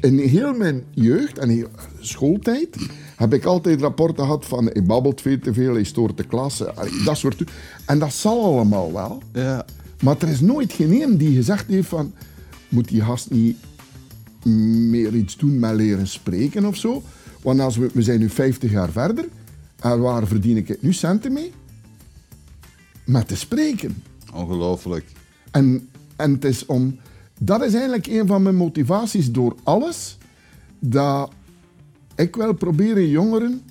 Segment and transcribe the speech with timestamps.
[0.00, 1.68] in heel mijn jeugd en heel-
[2.00, 2.76] schooltijd
[3.16, 6.66] heb ik altijd rapporten gehad van hij babbelt veel te veel, hij stoort de klas,
[6.66, 7.44] allee, dat soort.
[7.86, 9.22] En dat zal allemaal wel.
[9.32, 9.66] Ja.
[10.02, 12.12] Maar er is nooit geen een die gezegd heeft van
[12.68, 13.56] moet die gast niet
[14.44, 17.02] meer iets doen met leren spreken of zo.
[17.42, 19.28] Want als we, we zijn nu 50 jaar verder
[19.80, 21.52] en waar verdien ik het nu centen mee?
[23.04, 24.02] Met te spreken.
[24.34, 25.04] Ongelooflijk.
[25.50, 26.98] En, en het is om...
[27.42, 30.18] Dat is eigenlijk een van mijn motivaties door alles.
[30.78, 31.30] Dat
[32.16, 33.62] ik wil proberen jongeren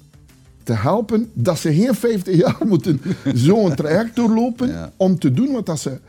[0.64, 3.02] te helpen dat ze geen 50 jaar moeten
[3.34, 4.92] zo'n traject doorlopen Ja.
[4.98, 6.00] om te doen wat dat ze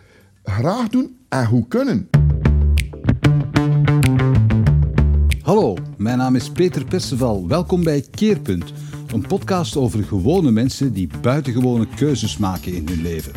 [0.45, 2.09] graag doen en goed kunnen.
[5.43, 7.49] Hallo, mijn naam is Peter Perceval.
[7.49, 8.73] Welkom bij Keerpunt,
[9.13, 13.33] een podcast over gewone mensen die buitengewone keuzes maken in hun leven.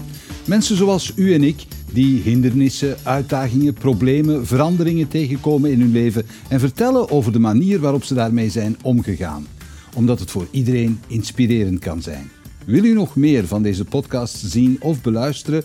[0.48, 6.60] Mensen zoals u en ik, die hindernissen, uitdagingen, problemen, veranderingen tegenkomen in hun leven en
[6.60, 9.48] vertellen over de manier waarop ze daarmee zijn omgegaan.
[9.96, 12.30] Omdat het voor iedereen inspirerend kan zijn.
[12.66, 15.64] Wil u nog meer van deze podcast zien of beluisteren?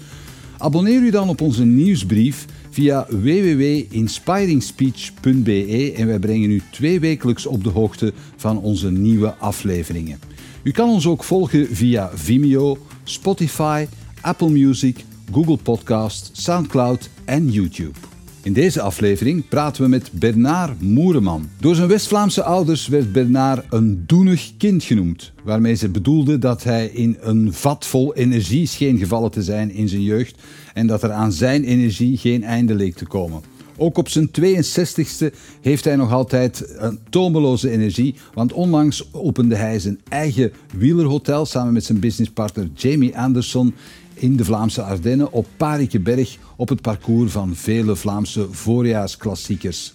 [0.59, 7.65] Abonneer u dan op onze nieuwsbrief via www.inspiringspeech.be en wij brengen u twee wekelijks op
[7.65, 10.19] de hoogte van onze nieuwe afleveringen.
[10.63, 13.87] U kan ons ook volgen via Vimeo, Spotify,
[14.21, 17.99] Apple Music, Google Podcast, Soundcloud en YouTube.
[18.43, 21.49] In deze aflevering praten we met Bernard Moereman.
[21.61, 26.87] Door zijn West-Vlaamse ouders werd Bernard een doenig kind genoemd, waarmee ze bedoelde dat hij
[26.87, 30.37] in een vat vol energie scheen gevallen te zijn in zijn jeugd
[30.75, 33.43] en dat er aan zijn energie geen einde leek te komen.
[33.77, 39.79] Ook op zijn 62ste heeft hij nog altijd een tomeloze energie, want onlangs opende hij
[39.79, 43.75] zijn eigen wielerhotel samen met zijn businesspartner Jamie Anderson
[44.21, 49.95] in de Vlaamse Ardennen op Parikeberg op het parcours van vele Vlaamse voorjaarsklassiekers.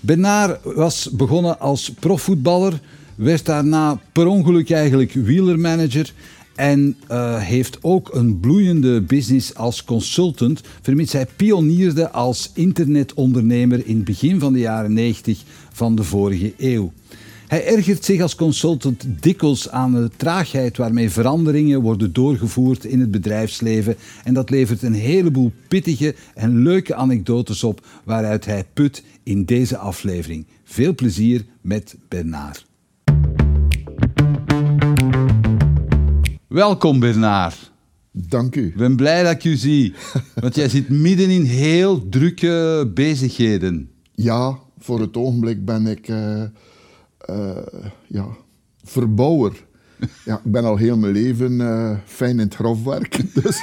[0.00, 2.80] Bernard was begonnen als profvoetballer,
[3.14, 6.12] werd daarna per ongeluk eigenlijk wielermanager
[6.54, 13.96] en eh, heeft ook een bloeiende business als consultant, vermits hij pionierde als internetondernemer in
[13.96, 16.92] het begin van de jaren 90 van de vorige eeuw.
[17.50, 23.10] Hij ergert zich als consultant dikwijls aan de traagheid waarmee veranderingen worden doorgevoerd in het
[23.10, 29.44] bedrijfsleven en dat levert een heleboel pittige en leuke anekdotes op waaruit hij put in
[29.44, 30.46] deze aflevering.
[30.64, 32.66] Veel plezier met Bernard.
[36.48, 37.72] Welkom Bernard.
[38.10, 38.66] Dank u.
[38.66, 39.94] Ik ben blij dat ik u zie,
[40.34, 43.90] want jij zit midden in heel drukke bezigheden.
[44.14, 46.42] Ja, voor het ogenblik ben ik eh,
[47.20, 48.26] eh, ja,
[48.84, 49.66] verbouwer.
[50.24, 53.22] Ja, ik ben al heel mijn leven eh, fijn in het grofwerk.
[53.42, 53.60] Dus,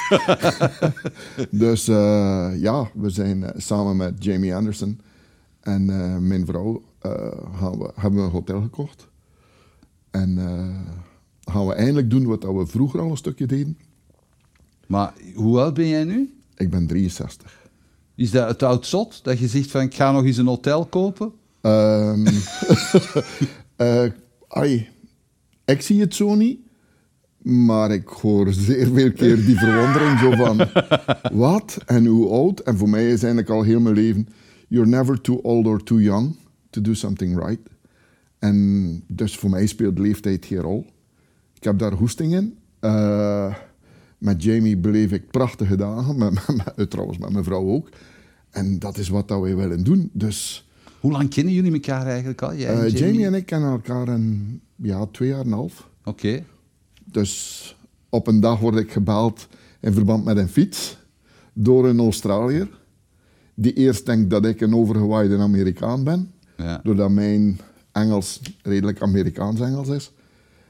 [1.64, 5.00] dus eh, ja, we zijn samen met Jamie Anderson
[5.60, 5.86] en
[6.28, 6.82] mijn vrouw
[7.60, 9.08] gaan we, hebben we een hotel gekocht.
[10.12, 10.38] En
[11.44, 13.78] gaan we eindelijk doen wat we vroeger al een stukje deden.
[14.88, 16.40] Maar hoe oud ben jij nu?
[16.56, 17.70] Ik ben 63.
[18.16, 19.24] Is dat het oud zot?
[19.24, 21.34] Dat je zegt van ik ga nog eens een hotel kopen?
[21.62, 22.28] Ehm
[23.76, 24.04] eh,
[24.48, 24.88] ai,
[25.66, 26.60] ik zie het zo niet,
[27.42, 30.58] maar ik hoor zeer veel keer die verwondering zo van
[31.40, 32.60] wat en hoe oud.
[32.60, 34.28] En voor mij is eigenlijk al heel mijn leven,
[34.68, 36.36] you're never too old or too young
[36.70, 37.60] to do something right.
[38.40, 40.86] En dus voor mij speelt leeftijd geen rol.
[41.54, 42.58] Ik heb daar hoesting in.
[42.80, 43.56] Eh,
[44.18, 47.90] met Jamie beleef ik prachtige dagen, met, met, met- trouwens met mijn vrouw ook.
[48.50, 50.10] En dat is wat dat wij willen doen.
[50.14, 50.67] Dus
[51.08, 52.56] Hoe lang kennen jullie elkaar eigenlijk al?
[52.56, 55.90] Jij en eh, Jamie en ik kennen elkaar een ja, twee jaar en een half.
[56.04, 56.44] Oké.
[57.04, 57.76] Dus
[58.10, 59.48] op een dag word ik gebeld
[59.80, 60.98] in verband met een fiets
[61.54, 62.68] door een Australiër.
[63.54, 66.32] Die eerst denkt dat ik een overgewaaide Amerikaan ben.
[66.58, 66.80] Ja.
[66.84, 67.60] Doordat mijn
[67.92, 70.12] Engels redelijk Amerikaans-Engels is.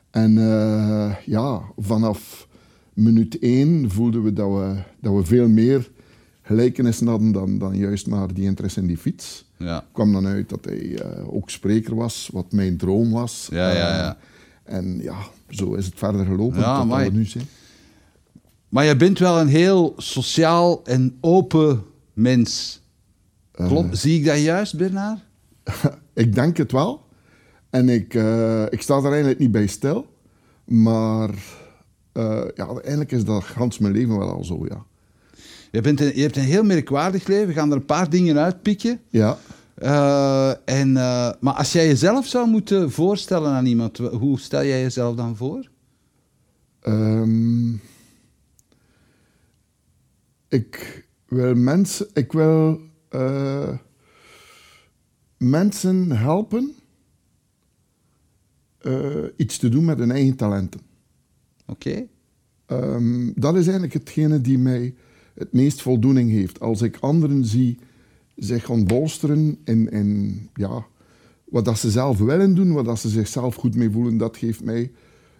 [0.10, 2.48] En eh, ja, vanaf
[2.94, 5.92] minuut één voelden we dat we, dat we veel meer
[6.42, 9.46] gelijkenissen hadden dan, dan juist maar die interesse in die fiets.
[9.58, 9.86] Ja.
[9.92, 13.48] kwam dan uit dat hij eh, ook spreker was, wat mijn droom was.
[13.52, 14.18] Ja, ja, ja.
[14.64, 15.18] Eh, en ja,
[15.50, 17.46] zo is het verder gelopen Ja, tot we nu zijn.
[18.70, 21.84] Maar je bent wel een heel sociaal en open
[22.14, 22.82] mens.
[23.52, 23.98] Klopt?
[23.98, 25.20] Zie ik dat juist, Bernard?
[26.14, 27.06] ik denk het wel.
[27.70, 30.06] En ik, eh, ik sta er eigenlijk niet bij stil.
[30.64, 31.30] Maar
[32.12, 34.86] eh, ja, eigenlijk is dat gans mijn leven wel al zo, ja.
[35.72, 37.48] Je, bent een, je hebt een heel merkwaardig leven.
[37.48, 39.00] We gaan er een paar dingen uitpikken.
[39.10, 39.38] Ja,
[39.78, 44.82] Eh, en, eh, maar als jij jezelf zou moeten voorstellen aan iemand, hoe stel jij
[44.82, 45.70] jezelf dan voor?
[46.80, 47.74] Ehm,
[50.48, 53.78] ik wil mensen, ik wil, eh,
[55.38, 56.72] mensen helpen
[59.36, 60.82] iets te doen met hun eigen talenten.
[61.66, 62.08] Oké.
[62.66, 64.96] Ehm, dat is eigenlijk hetgene die mij
[65.38, 66.60] het meest voldoening heeft.
[66.60, 67.78] Als ik anderen zie
[68.36, 70.86] zich ontbolsteren in, in ja,
[71.46, 74.64] wat dat ze zelf willen doen, wat dat ze zichzelf goed mee voelen, dat geeft
[74.64, 74.92] mij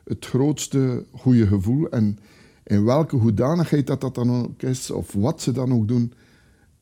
[0.04, 1.90] het grootste goede gevoel.
[1.90, 2.20] En
[2.64, 6.14] in welke hoedanigheid dat, dat dan ook is, of wat ze dan ook doen,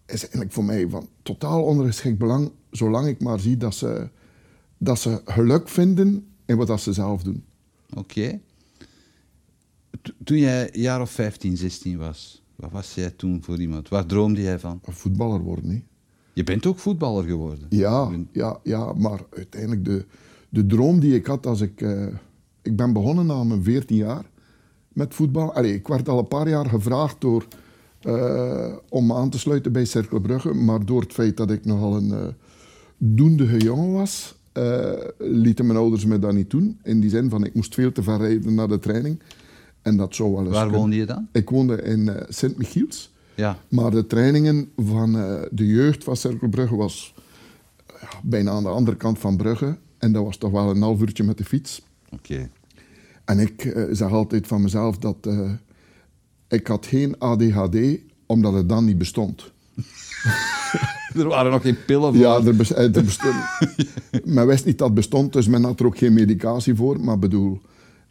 [0.05, 4.09] is eigenlijk voor mij van totaal ondergeschikt belang, zolang ik maar zie dat ze,
[4.77, 7.43] dat ze geluk vinden in wat dat ze zelf doen.
[7.93, 8.39] Oké.
[10.01, 13.89] To- Toen jij jaar of 15, 16 was, wat was jij toen voor iemand?
[13.89, 14.79] Waar droomde jij van?
[14.85, 15.83] Een voetballer worden, hè.
[16.33, 17.65] Je bent ook voetballer geworden.
[17.69, 20.05] Ja, ja, ja, maar uiteindelijk de,
[20.49, 21.81] de droom die ik had als ik...
[21.81, 22.07] eh,
[22.61, 24.25] ik ben begonnen na mijn 14 jaar
[24.87, 25.53] met voetbal.
[25.53, 27.47] Allee, ik werd al een paar jaar gevraagd door,
[28.01, 31.65] eh, om me aan te sluiten bij Cercle Brugge, maar door het feit dat ik
[31.65, 32.33] nogal een
[32.97, 34.35] doendige jongen was,
[35.17, 36.79] lieten mijn ouders me dat niet doen.
[36.83, 39.19] In die zin van, ik moest veel te ver rijden naar de training.
[39.85, 41.27] En dat zou wel eens Waar woonde je dan?
[41.31, 43.11] Ik woonde in eh, Sint-Michiels.
[43.35, 43.57] Ja.
[43.67, 47.13] Maar de trainingen van eh, de jeugd van Cercle Brugge was
[47.87, 49.77] ja, bijna aan de andere kant van Brugge.
[49.97, 51.81] En dat was toch wel een half uurtje met de fiets.
[52.09, 52.49] Oké.
[53.25, 55.29] En ik eh, zeg altijd van mezelf dat
[56.47, 57.77] ik had geen ADHD,
[58.25, 59.51] omdat het dan niet bestond.
[61.15, 62.21] Er waren nog geen pillen voor.
[62.21, 63.35] Ja, er bestond,
[64.35, 66.99] men wist niet dat het bestond, dus men had er ook geen medicatie voor.
[66.99, 67.61] Maar bedoel,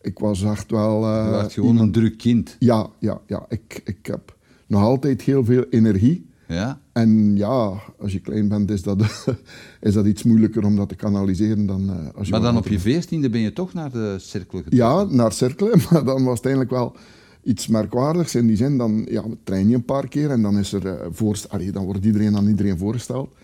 [0.04, 1.04] ik was echt wel...
[1.04, 2.56] eh, Je was gewoon een druk kind.
[2.58, 3.46] Ja, ja, ja.
[3.48, 4.36] Ik, ik heb
[4.66, 6.26] nog altijd heel veel energie.
[6.48, 6.80] Ja.
[6.92, 9.02] En ja, als je klein bent, is dat,
[9.80, 12.68] is dat iets moeilijker om dat te kanaliseren dan eh, als je Maar dan op
[12.68, 14.76] je veertiende ben je toch naar de cirkel getrokken.
[14.76, 16.96] Ja, naar cirkelen, maar dan was het eigenlijk wel
[17.42, 18.34] iets merkwaardigs.
[18.34, 21.06] In die zin, dan ja, train je een paar keer en dan, is er, eh,
[21.10, 23.34] voorst- allee, dan wordt iedereen aan iedereen voorgesteld.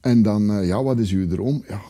[0.00, 1.64] En dan, ja, wat is uw droom?
[1.68, 1.80] Ja.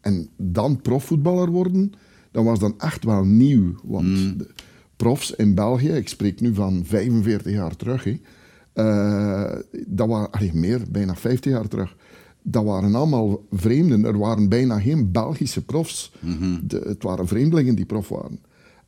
[0.00, 1.92] En dan profvoetballer worden,
[2.34, 3.74] dat was dan echt wel nieuw.
[3.82, 4.48] Want de
[4.96, 8.20] profs in België, ik spreek nu van 45 jaar terug, hè,
[8.72, 11.96] eh, dat waren allee, meer, bijna 50 jaar terug.
[12.42, 14.04] Dat waren allemaal vreemden.
[14.04, 16.12] Er waren bijna geen Belgische profs.
[16.62, 18.38] De, het waren vreemdelingen die prof waren.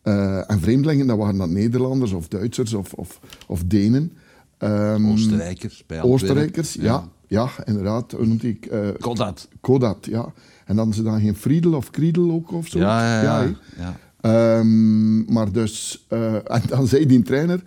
[0.03, 4.13] Eh, en vreemdelingen, dat waren dan Nederlanders of Duitsers of, of, of Denen.
[4.59, 6.03] Ehm, Oostenrijkers bij.
[6.03, 7.09] Oostenrijkers, ja.
[7.27, 7.49] ja.
[7.65, 8.13] inderdaad.
[8.13, 8.59] Hoe noemt die?
[8.71, 9.49] eh, Kodat.
[9.61, 10.33] Kodat, ja.
[10.67, 12.79] En dan ze dan geen Friedel of Kriedel ook of zo.
[12.79, 13.97] Ja, ja, ja.
[14.21, 17.63] Ehm, maar dus, eh, en dan zei die trainer,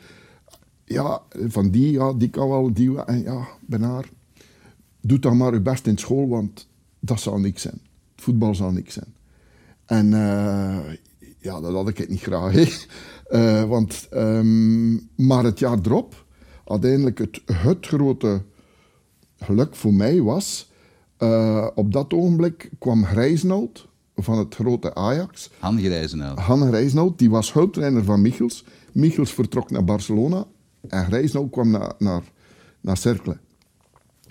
[0.86, 4.10] ja, van die, ja, die kan wel, die, en ja, Benaar,
[5.02, 6.68] doe dan maar je best in school, want
[7.00, 7.82] dat zal niks zijn.
[8.16, 9.14] Voetbal zal niks zijn.
[9.86, 10.94] En eh,
[11.38, 12.88] ja, dat had ik het niet graag.
[13.30, 16.26] Eh, want, ehm, maar het jaar erop,
[16.66, 18.42] uiteindelijk het, het grote
[19.38, 20.69] geluk voor mij was,
[21.20, 26.40] eh, op dat ogenblik kwam Grijsnout van het grote Ajax, Han Grijzenhout.
[26.40, 28.66] Hanne Grijsnout, die was hulptrainer van Michels.
[28.92, 30.46] Michels vertrok naar Barcelona
[30.88, 32.24] en Grijsnout kwam naar, naar,
[32.82, 33.38] naar Cercle.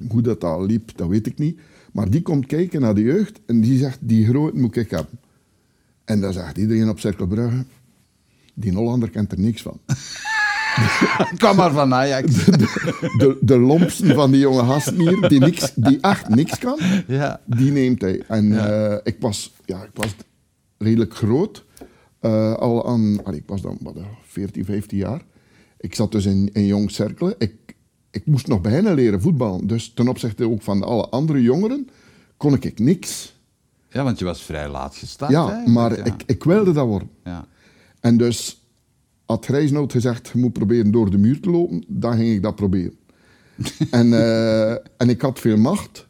[0.08, 1.60] Hoe dat al liep, dat weet ik niet.
[1.92, 5.20] Maar die komt kijken naar de jeugd en die zegt, die groot moet ik hebben.
[6.04, 7.64] En dan zegt iedereen op Cercle Brugge,
[8.54, 9.80] die Hollander kent er niks van.
[11.38, 12.44] Kom maar van Ajax.
[12.44, 17.40] De, de lompsen van die jonge gast hier, die, niks, die echt niks kan, Ja.
[17.46, 18.22] die neemt hij.
[18.28, 20.14] En eh, ik, was, ja, ik was
[20.78, 21.64] redelijk groot.
[22.20, 25.20] eh, al aan, allee, ik was dan wat, eh, 14, 15 jaar.
[25.80, 27.34] Ik zat dus in, in jong cerkelen.
[27.38, 27.52] Ik,
[28.10, 29.66] ik moest nog beginnen leren voetballen.
[29.66, 31.88] Dus ten opzichte ook van alle andere jongeren
[32.36, 33.36] kon ik, ik niks.
[33.90, 35.30] Ja, want je was vrij laat gestart.
[35.30, 36.04] Ja, maar ja.
[36.04, 37.10] Ik, ik wilde dat worden.
[37.24, 37.46] Ja.
[38.00, 38.57] En dus
[39.28, 42.54] had Grijsnoot gezegd, je moet proberen door de muur te lopen, dan ging ik dat
[42.54, 42.92] proberen.
[43.90, 46.06] en, eh, en ik had veel macht,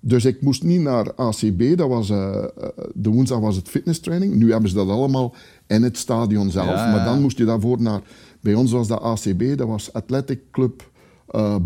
[0.00, 2.44] dus ik moest niet naar ACB, dat was, eh, eh,
[2.94, 4.34] de woensdag was het fitnesstraining.
[4.34, 5.34] Nu hebben ze dat allemaal
[5.66, 8.00] in het stadion zelf, Ja, maar dan moest je daarvoor naar,
[8.40, 10.90] bij ons was dat ACB, dat was Athletic Club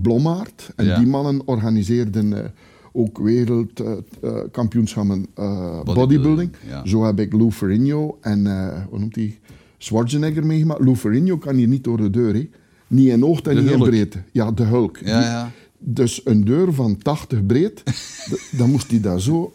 [0.02, 0.70] Blommaert.
[0.76, 0.98] En Ja.
[0.98, 2.52] die mannen organiseerden
[2.92, 5.94] ook wereldkampioenschappen bodybuilding.
[5.94, 6.86] Bodybuilding, ja.
[6.86, 8.46] Zo heb ik Lou Ferrigno en,
[8.88, 9.38] hoe noemt hij,
[9.82, 10.80] Schwarzenegger meegemaakt.
[10.84, 12.48] Lou kan hier niet door de deur, hè.
[12.86, 14.22] Niet in hoogte en De niet in breedte.
[14.32, 14.96] Ja, de Hulk.
[14.96, 15.50] Ja, Die- ja.
[15.78, 17.82] Dus een deur van 80 breed,
[18.58, 19.52] dan moest hij daar zo...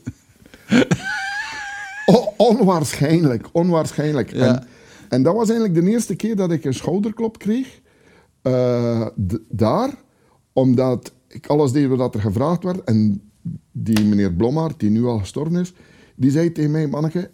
[2.05, 4.34] O- onwaarschijnlijk, onwaarschijnlijk.
[4.34, 4.55] Ja.
[4.55, 4.67] En,
[5.10, 7.82] en dat was eigenlijk de eerste keer dat ik een schouderklop kreeg.
[8.41, 9.08] eh,
[9.50, 9.89] daar,
[10.53, 12.84] omdat ik alles deed wat er gevraagd werd.
[12.84, 13.22] En
[13.72, 15.74] die meneer Blommaert, die nu al gestorven is,
[16.15, 17.32] die zei tegen mij, manneke,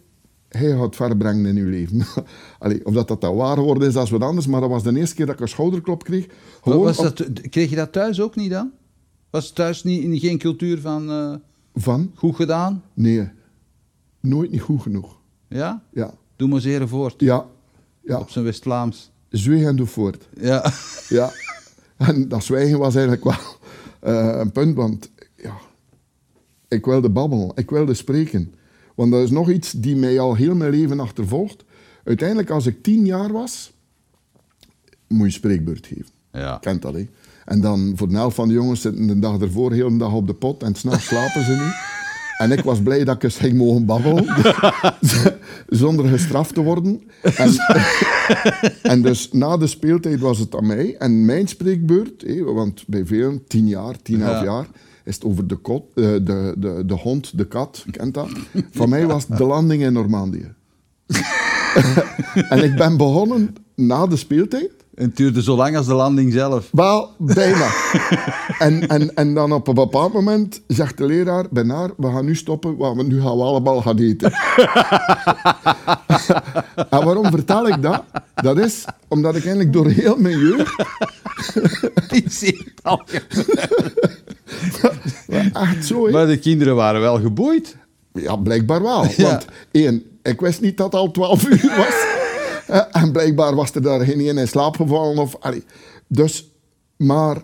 [0.58, 2.02] hij gaat verder brengen in uw leven.
[2.58, 4.46] Allee, of dat dat dan waar is, dat is wat anders.
[4.46, 6.26] Maar dat was de eerste keer dat ik een schouderklop kreeg.
[6.62, 8.70] Gewoon Was op- dat, kreeg je dat thuis ook niet dan?
[9.30, 11.10] Was thuis niet, in geen cultuur van...
[11.10, 11.34] eh,
[11.74, 12.10] Van?
[12.14, 12.82] Goed gedaan?
[12.94, 13.28] Nee,
[14.20, 15.16] nooit niet goed genoeg.
[15.48, 15.82] Ja?
[15.92, 17.14] Ja, Doe maar zeer voort.
[17.20, 17.46] ja,
[18.04, 18.18] ja.
[18.18, 19.10] Op zijn West-Vlaams.
[19.28, 20.28] Zweeg en doe voort.
[20.40, 20.72] Ja.
[21.08, 21.30] Ja,
[21.96, 23.34] en dat zwijgen was eigenlijk wel
[24.00, 25.54] eh, een punt, want ja,
[26.68, 28.54] ik wilde babbelen, ik wilde spreken.
[28.94, 31.64] Want dat is nog iets die mij al heel mijn leven achtervolgt.
[32.04, 33.72] Uiteindelijk, als ik tien jaar was,
[35.08, 36.06] moet je spreekbeurt geven.
[36.32, 36.58] Ja.
[36.60, 37.08] Kent dat, hè?
[37.44, 40.12] En dan, voor de helft van de jongens zitten de dag ervoor heel de dag
[40.12, 42.00] op de pot en s'nachts slapen ze niet.
[42.38, 44.26] En ik was blij dat ik eens ging mogen babbelen,
[45.68, 47.02] zonder gestraft te worden.
[47.36, 47.52] En,
[48.92, 50.96] en dus na de speeltijd was het aan mij.
[50.98, 54.44] En mijn spreekbeurt, want bij velen, tien jaar, tien, elf Ja.
[54.44, 54.66] jaar,
[55.04, 58.28] is het over de, kot, eh, de, de, de hond, de kat, kent dat?
[58.70, 60.52] Van mij was het de landing in Normandië.
[62.48, 64.70] en ik ben begonnen na de speeltijd.
[64.94, 66.68] En het duurde zo lang als de landing zelf.
[66.72, 67.70] Wel, bijna.
[68.58, 72.24] en, en, en dan op een bepaald moment zegt de leraar bij haar, we gaan
[72.24, 74.32] nu stoppen, want nu gaan we allemaal gaan eten.
[76.90, 78.02] en waarom vertel ik dat?
[78.34, 80.74] Dat is omdat ik eigenlijk door heel mijn jeugd
[82.10, 83.02] Die zit al.
[85.52, 86.06] Echt zo...
[86.06, 86.12] hè.
[86.12, 87.76] Maar de kinderen waren wel geboeid.
[88.12, 89.04] Ja, blijkbaar wel.
[89.16, 89.22] Ja.
[89.30, 92.04] Want één, ik wist niet dat het al 12 uur was.
[92.66, 95.18] Eh, en blijkbaar was er daar geen een in slaap gevallen.
[95.18, 95.64] Of, allee.
[96.06, 96.50] Dus,
[96.96, 97.42] maar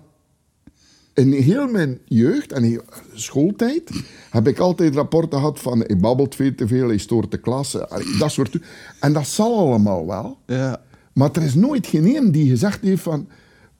[1.15, 2.83] in heel mijn jeugd en heel-
[3.15, 3.91] schooltijd
[4.31, 7.89] heb ik altijd rapporten gehad van ik babbelt veel te veel, hij stoort de klas.
[7.89, 8.59] allee, dat soort
[9.01, 10.39] En dat zal allemaal wel.
[10.47, 10.81] Ja.
[11.13, 13.29] Maar er is nooit geen een die gezegd heeft van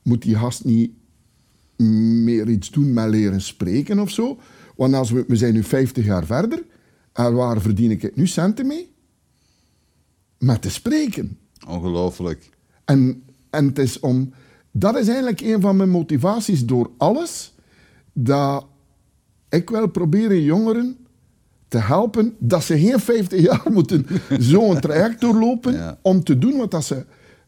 [0.03, 0.91] moet die gast niet
[1.87, 4.39] meer iets doen met leren spreken of zo.
[4.77, 6.63] Want als we, we zijn nu 50 jaar verder
[7.13, 8.93] en waar verdien ik nu centen mee?
[10.39, 11.39] Met te spreken.
[11.69, 12.51] Ongelooflijk.
[12.85, 14.33] En, en het is om...
[14.73, 17.55] Dat is eigenlijk een van mijn motivaties door alles.
[18.13, 18.67] Dat
[19.49, 20.97] ik wil proberen jongeren
[21.69, 24.07] te helpen dat ze geen 50 jaar moeten
[24.39, 25.99] zo'n traject doorlopen Ja.
[26.03, 27.05] om te doen wat dat ze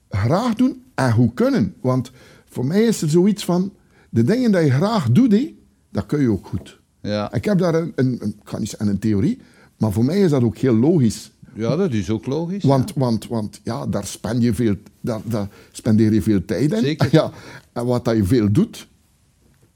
[0.09, 1.75] graag doen en goed kunnen.
[1.81, 2.11] Want
[2.45, 3.73] voor mij is er zoiets van,
[4.11, 5.55] de dingen die je graag doet, hé,
[5.93, 6.79] dat kun je ook goed.
[7.03, 7.33] Ja.
[7.33, 9.39] Ik heb daar een, een, een, ik ga niet zeggen een theorie,
[9.79, 11.31] maar voor mij is dat ook heel logisch.
[11.55, 12.65] ja, dat is ook logisch.
[12.65, 16.81] Want, want, want ja, daar, spend je veel, daar, daar spendeer je veel tijd in.
[16.81, 17.09] Zeker.
[17.21, 17.31] Ja,
[17.73, 18.89] en wat dat je veel doet,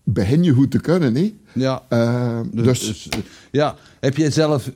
[0.03, 1.15] begin je goed te kunnen.
[1.15, 1.35] Hè?
[1.53, 1.83] Ja.
[1.89, 3.19] Eh, Dus, dus, dus, eh,
[3.51, 4.71] ja, heb jij zelf...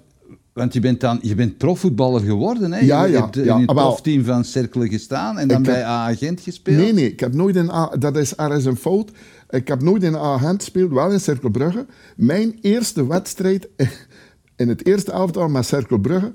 [0.52, 2.78] Want je bent, dan, je bent profvoetballer geworden, hè?
[2.80, 3.54] Ja, je ja, hebt ja.
[3.54, 6.76] in het profteam van Cerkelen gestaan en dan bij heb- A-agent gespeeld.
[6.76, 7.96] nee, nee, ik heb nooit in A...
[7.98, 9.10] Dat is, er is een fout.
[9.50, 11.86] Ik heb nooit in A-Gent gespeeld, wel in Cerkelbrugge.
[12.16, 13.68] Mijn eerste wedstrijd
[14.56, 16.32] in het eerste elftal met Cerkelbrugge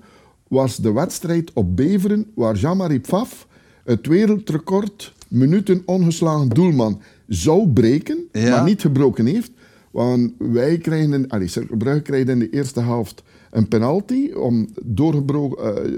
[0.48, 3.48] was de wedstrijd op Beveren, waar Jean-Marie Pfaff
[3.84, 8.50] het wereldrecord minuten ongeslagen doelman zou breken, Ja.
[8.50, 9.52] maar niet gebroken heeft.
[9.92, 15.76] Want wij krijgen, in, allee, Cerkelbrugge krijgt in de eerste helft een penalty om doorgebroken,
[15.76, 15.92] eh,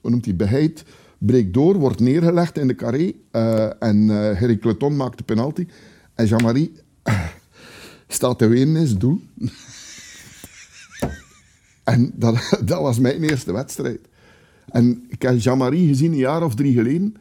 [0.00, 0.84] hoe noemt hij, beheid,
[1.18, 5.66] breekt door, wordt neergelegd in de carré eh, en eh Gerry Cleton maakt de penalty.
[6.14, 6.72] En Jean-Marie
[8.08, 9.20] staat te wenen in zijn doel.
[11.84, 14.00] En dat, dat was mijn eerste wedstrijd.
[14.70, 17.14] En ik heb Jean-Marie gezien een jaar of drie geleden.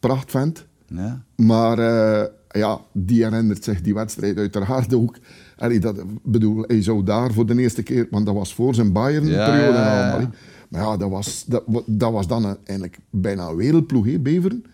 [0.00, 0.66] Prachtvent.
[0.86, 1.22] Ja.
[1.36, 2.26] Maar eh,
[2.60, 5.16] ja, die herinnert zich die wedstrijd uiteraard ook.
[5.56, 8.06] Allee, dat, bedoel, hij zou daar voor de eerste keer...
[8.10, 10.30] Want dat was voor zijn Bayern-periode Ja.
[10.68, 14.18] Maar ja, dat was, dat, wa- dat was dan een- eigenlijk bijna een wereldploeg, hè,
[14.18, 14.64] Beveren.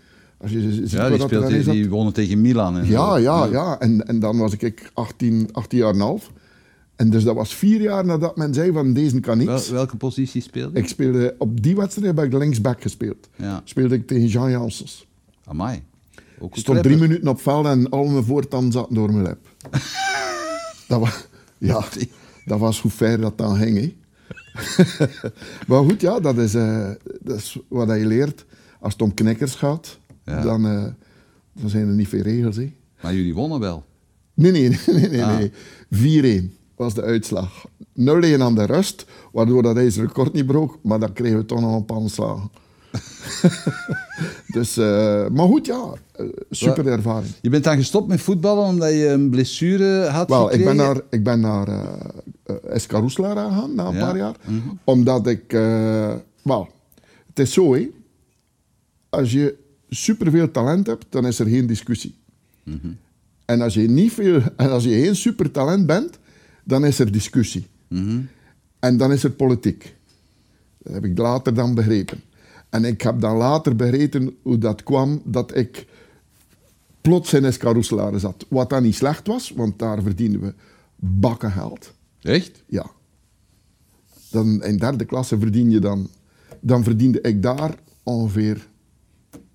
[0.42, 2.78] Als je z- ziet Ja, wat die, speelt, erin die, wonnen tegen Milan.
[2.78, 3.78] En Ja, ja, ja.
[3.80, 6.30] En, en dan was ik 18, 18 jaar en een half.
[6.96, 9.68] En dus dat was vier jaar nadat men zei van deze kan Wel- niets.
[9.70, 10.82] welke positie speelde je?
[10.82, 13.28] Ik speelde, op die wedstrijd heb ik linksback gespeeld.
[13.36, 13.60] Ja.
[13.64, 15.06] Speelde ik tegen Jean Janssens.
[15.44, 15.82] Amai.
[16.38, 19.38] Ook stond drie minuten op veld en al mijn voortanden zaten door mijn lip.
[20.88, 21.26] dat, was,
[21.58, 21.84] ja,
[22.44, 23.94] dat was hoe ver dat dan ging.
[25.68, 26.88] Maar goed, ja, dat is, eh,
[27.20, 28.44] dat is wat je leert.
[28.80, 30.42] Als het om knikkers gaat, Ja.
[30.42, 30.84] dan, eh,
[31.52, 32.56] dan zijn er niet veel regels.
[32.56, 32.72] Hè.
[33.02, 33.84] Maar jullie wonnen wel.
[34.34, 35.24] Nee, nee, nee, nee.
[35.24, 35.38] Ah.
[35.90, 36.42] nee.
[36.42, 37.66] 4-1 was de uitslag.
[37.94, 41.44] 0-1 aan de rust, waardoor dat hij zijn record niet brook, maar dan kregen we
[41.46, 42.50] toch nog een paar slagen.
[44.56, 47.32] dus, eh, maar goed, ja, eh, super ervaring.
[47.40, 50.76] Je bent dan gestopt met voetballen omdat je een blessure had Wel, ik gekregen?
[50.76, 51.68] ben naar, ik ben naar
[52.74, 54.00] SK Roeselaar gegaan na een Ja.
[54.06, 54.36] paar jaar.
[54.44, 54.58] Mhm.
[54.84, 55.50] Omdat ik...
[56.42, 56.68] wel,
[57.26, 57.88] het is zo, hè.
[59.08, 59.58] Als je
[59.94, 62.14] superveel talent hebt, dan is er geen discussie.
[63.44, 66.18] En als je, niet veel, en als je geen supertalent bent,
[66.64, 67.66] dan is er discussie.
[68.78, 69.94] En dan is er politiek.
[70.78, 72.22] Dat heb ik later dan begrepen.
[72.68, 75.86] En ik heb dan later begrepen hoe dat kwam dat ik
[77.00, 78.46] plots in SK Roeselaar zat.
[78.48, 80.54] Wat dan niet slecht was, want daar verdienen we
[80.96, 81.92] bakken geld.
[82.20, 82.62] Echt?
[82.66, 82.90] Ja.
[84.30, 86.08] Dan, in derde klasse verdien je dan...
[86.60, 88.68] Dan verdiende ik daar ongeveer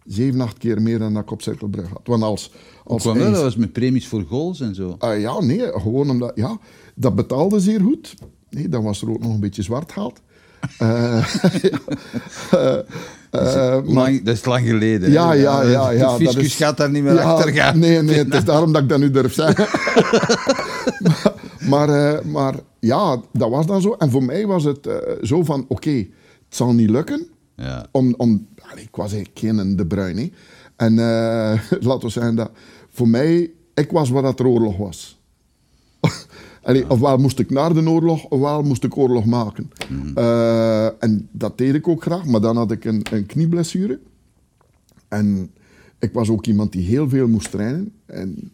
[0.07, 2.01] zeven, acht keer meer dan dat ik op Cirkelbrug had.
[2.03, 2.51] Want als...
[2.83, 3.41] Als kwam dat?
[3.41, 4.95] was met premies voor goals en zo.
[4.97, 6.31] Ah, ja, nee, gewoon omdat...
[6.35, 6.57] Ja,
[6.95, 8.13] dat betaalde zeer goed.
[8.49, 10.21] Nee, dan was er ook nog een beetje zwart geld.
[10.77, 11.25] Eh,
[11.61, 11.79] ja.
[13.31, 15.11] Eh, eh, lang, dat is lang geleden.
[15.11, 15.89] Ja, ja, ja.
[15.89, 17.79] ja De fiscus dat is- gaat daar niet meer Ja, achter gaan.
[17.79, 19.65] Nee, nee, het is daarom dat ik dat nu durf zeggen.
[21.03, 21.33] maar,
[21.87, 23.95] maar, eh, maar ja, dat was dan zo.
[23.97, 26.07] En voor mij was het eh, zo van, oké, het
[26.49, 27.27] zal niet lukken.
[27.55, 27.85] Ja.
[27.91, 30.33] Om, om, allee, ik was eigenlijk geen De Bruin.
[30.75, 32.51] En eh, laten we zeggen dat
[32.89, 35.19] voor mij, ik was waar dat er oorlog was.
[36.63, 39.71] Allee, Ofwel moest ik naar de oorlog, ofwel moest ik oorlog maken.
[40.15, 43.99] Eh, en dat deed ik ook graag, maar dan had ik een, een knieblessure.
[45.07, 45.51] En
[45.99, 47.91] ik was ook iemand die heel veel moest trainen.
[48.05, 48.51] En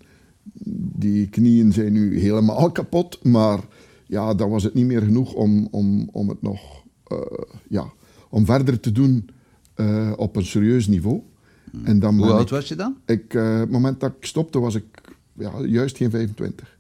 [0.97, 3.59] die knieën zijn nu helemaal kapot, maar
[4.07, 7.17] ja, dan was het niet meer genoeg om, om, om het nog eh,
[7.69, 7.85] ja,
[8.29, 9.29] om verder te doen
[9.75, 11.21] eh, op een serieus niveau.
[11.83, 12.97] En dan Hoe oud ik, was je dan?
[13.05, 14.83] ik, eh, het moment dat ik stopte, was ik
[15.33, 16.77] ja, juist geen 25.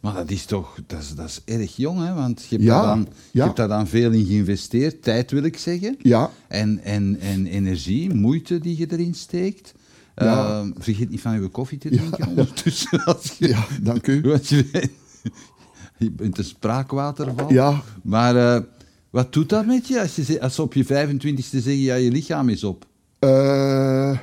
[0.00, 2.14] Maar dat is toch dat is, dat is erg jong, hè?
[2.14, 3.44] Want je hebt, Ja, daar dan, je ja.
[3.44, 5.02] hebt daar dan veel in geïnvesteerd.
[5.02, 5.96] Tijd wil ik zeggen.
[6.02, 9.74] Ja, En, en, en energie, moeite die je erin steekt.
[10.16, 10.60] Ja.
[10.60, 13.04] Eh, vergeet niet van je koffie te drinken ondertussen.
[13.04, 14.22] Als je, ja, dank u.
[14.42, 14.88] Je,
[15.98, 17.52] je bent een spraakwaterval.
[17.52, 17.82] Ja.
[18.02, 18.62] Maar eh,
[19.16, 21.94] wat doet dat met je als, je ze- als ze op je 25ste zeggen, ja,
[21.94, 22.86] je lichaam is op?
[23.18, 24.18] Eh,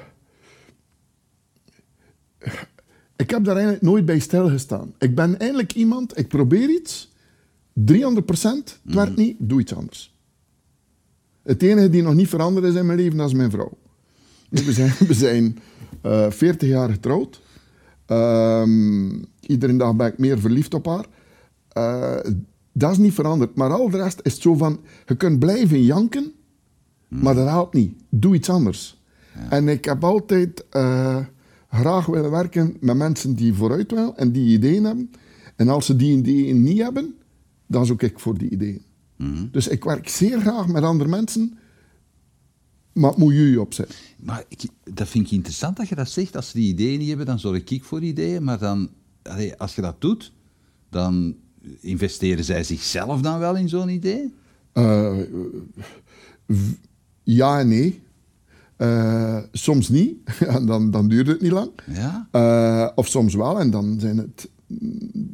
[3.15, 4.93] ik heb daar eigenlijk nooit bij stilgestaan.
[4.99, 7.11] Ik ben eigenlijk iemand, ik probeer iets,
[7.73, 10.15] 300 procent, het werkt niet, doe iets anders.
[11.43, 13.77] Het enige die nog niet veranderd is in mijn leven, dat is mijn vrouw.
[14.49, 15.59] We zijn, we zijn
[16.01, 17.41] eh 40 jaar getrouwd.
[18.05, 21.05] Ehm, iedere dag ben ik meer verliefd op haar.
[21.69, 22.31] Eh,
[22.73, 23.55] dat is niet veranderd.
[23.55, 26.31] Maar al de rest is het zo van, je kunt blijven janken,
[27.07, 27.93] maar dat helpt niet.
[28.09, 29.01] Doe iets anders.
[29.49, 31.25] En ik heb altijd eh,
[31.69, 35.11] graag willen werken met mensen die vooruit willen en die ideeën hebben.
[35.55, 37.15] En als ze die ideeën niet hebben,
[37.67, 38.81] dan zoek ik voor die ideeën.
[39.51, 41.57] Dus ik werk zeer graag met andere mensen,
[42.93, 43.95] maar het moet je opzetten.
[44.19, 46.35] Maar ik, dat vind ik interessant dat je dat zegt.
[46.35, 48.43] Als ze die ideeën niet hebben, dan zorg ik voor ideeën.
[48.43, 48.89] Maar dan,
[49.23, 50.33] allee, als je dat doet,
[50.89, 51.35] dan
[51.79, 54.33] investeren zij zichzelf dan wel in zo'n idee?
[54.71, 55.17] Eh,
[57.23, 58.01] ja en nee.
[58.75, 60.17] Eh, soms niet,
[60.55, 61.71] en dan, dan duurt het niet lang.
[61.91, 62.27] Ja?
[62.31, 64.49] Eh, of soms wel, en dan, zijn het,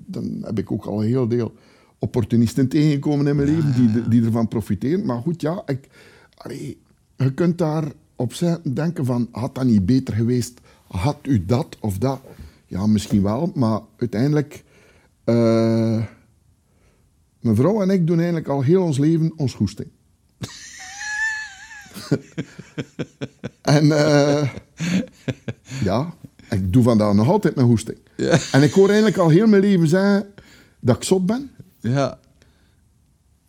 [0.05, 1.53] dan heb ik ook al een heel deel
[1.99, 5.05] opportunisten tegengekomen in mijn leven die, die ervan profiteren.
[5.05, 5.87] Maar goed, ja, ik,
[6.37, 6.81] allee,
[7.15, 8.33] je kunt daar op
[8.73, 10.59] denken van, had dat niet beter geweest?
[10.87, 12.19] Had u dat of dat?
[12.67, 14.63] Ja, misschien wel, maar uiteindelijk...
[17.39, 19.89] mijn vrouw en ik doen eigenlijk al heel ons leven ons goesting.
[23.61, 24.49] en eh,
[25.83, 26.13] ja,
[26.49, 27.97] ik doe vandaag nog altijd mijn goesting.
[28.51, 30.33] En ik hoor eigenlijk al heel mijn leven zeggen
[30.79, 31.51] dat ik zot ben.
[31.79, 32.19] Ja.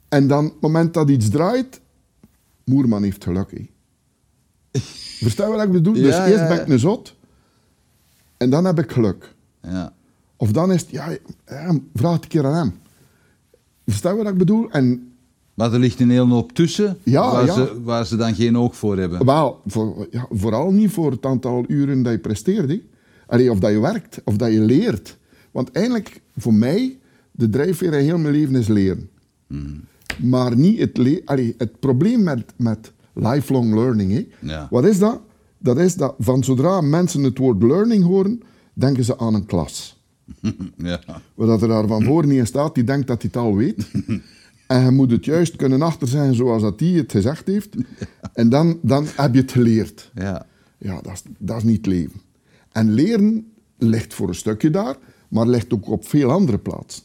[0.09, 1.81] En dan, op het moment dat iets draait,
[2.64, 3.50] Moerman heeft geluk.
[3.50, 3.68] hè.
[5.20, 5.94] Verstaan je wat ik bedoel?
[5.94, 6.62] dus Ja, eerst ja, ben ja.
[6.62, 7.16] ik een zot,
[8.37, 9.35] en dan heb ik geluk.
[9.62, 9.92] ja.
[10.37, 11.09] Of dan is het, ja,
[11.46, 12.81] ja vraag het een keer aan hem.
[13.90, 14.70] Verstaan je wat ik bedoel?
[14.70, 15.12] En
[15.55, 17.55] Maar er ligt een hele hoop tussen Ja, waar, ja.
[17.55, 19.24] Ze, waar ze dan geen oog voor hebben.
[19.24, 22.79] Wel, voor, ja, vooral niet voor het aantal uren dat je presteert.
[23.26, 25.16] Allee, of dat je werkt, of dat je leert.
[25.50, 26.98] Want eigenlijk, voor mij,
[27.31, 29.11] de drijfveer in heel mijn leven is leren.
[30.16, 34.26] Maar niet het le- Allee, Het probleem met, met lifelong learning.
[34.40, 34.66] Ja.
[34.70, 35.20] wat is dat?
[35.59, 38.40] Dat is dat van zodra mensen het woord learning horen,
[38.72, 39.99] denken ze aan een klas.
[40.76, 41.00] Ja.
[41.34, 43.86] Wat er daar van voor niet in staat, die denkt dat hij het al weet.
[44.66, 47.76] En je moet het juist kunnen achterzeggen zoals dat hij het gezegd heeft.
[48.32, 50.10] En dan, dan heb je het geleerd.
[50.14, 50.46] Ja.
[50.78, 52.20] Ja, dat is, dat is niet leven.
[52.72, 54.96] En leren ligt voor een stukje daar,
[55.28, 57.02] maar ligt ook op veel andere plaatsen.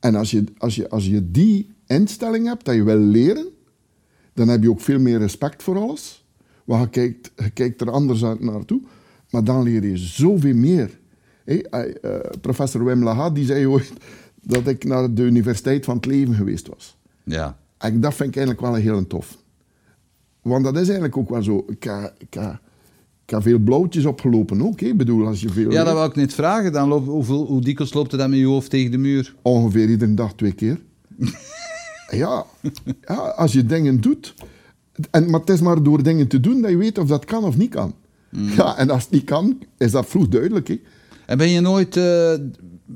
[0.00, 3.46] En als je, als, je, als je die instelling hebt, dat je wil leren,
[4.34, 6.26] dan heb je ook veel meer respect voor alles.
[6.64, 8.80] Want je kijkt, je kijkt er anders uit naartoe.
[9.30, 10.98] Maar dan leer je zoveel meer.
[11.48, 13.92] Hé, hij, eh, professor Wim Lahat die zei ooit
[14.42, 16.96] dat ik naar de Universiteit van het Leven geweest was.
[17.24, 17.58] Ja.
[17.78, 19.38] En dat vind ik eigenlijk wel een heel tof.
[20.42, 21.64] Want dat is eigenlijk ook wel zo.
[21.68, 22.60] Ik heb, ik heb,
[23.24, 24.80] ik heb veel blauwtjes opgelopen ook.
[24.80, 26.72] Ik bedoel, als je veel Ja, dat wou ik net vragen.
[26.72, 29.34] Dan loop, hoeveel, hoe dikwijls loopt dan met je hoofd tegen de muur?
[29.42, 30.80] ongeveer iedere dag twee keer.
[32.10, 32.44] ja,
[33.06, 34.34] ja, als je dingen doet.
[35.10, 37.44] En, maar het is maar door dingen te doen dat je weet of dat kan
[37.44, 37.94] of niet kan.
[38.30, 40.68] Ja, en als het niet kan, is dat vroeg duidelijk.
[40.68, 40.80] Hè.
[41.28, 42.34] En ben je nooit, eh,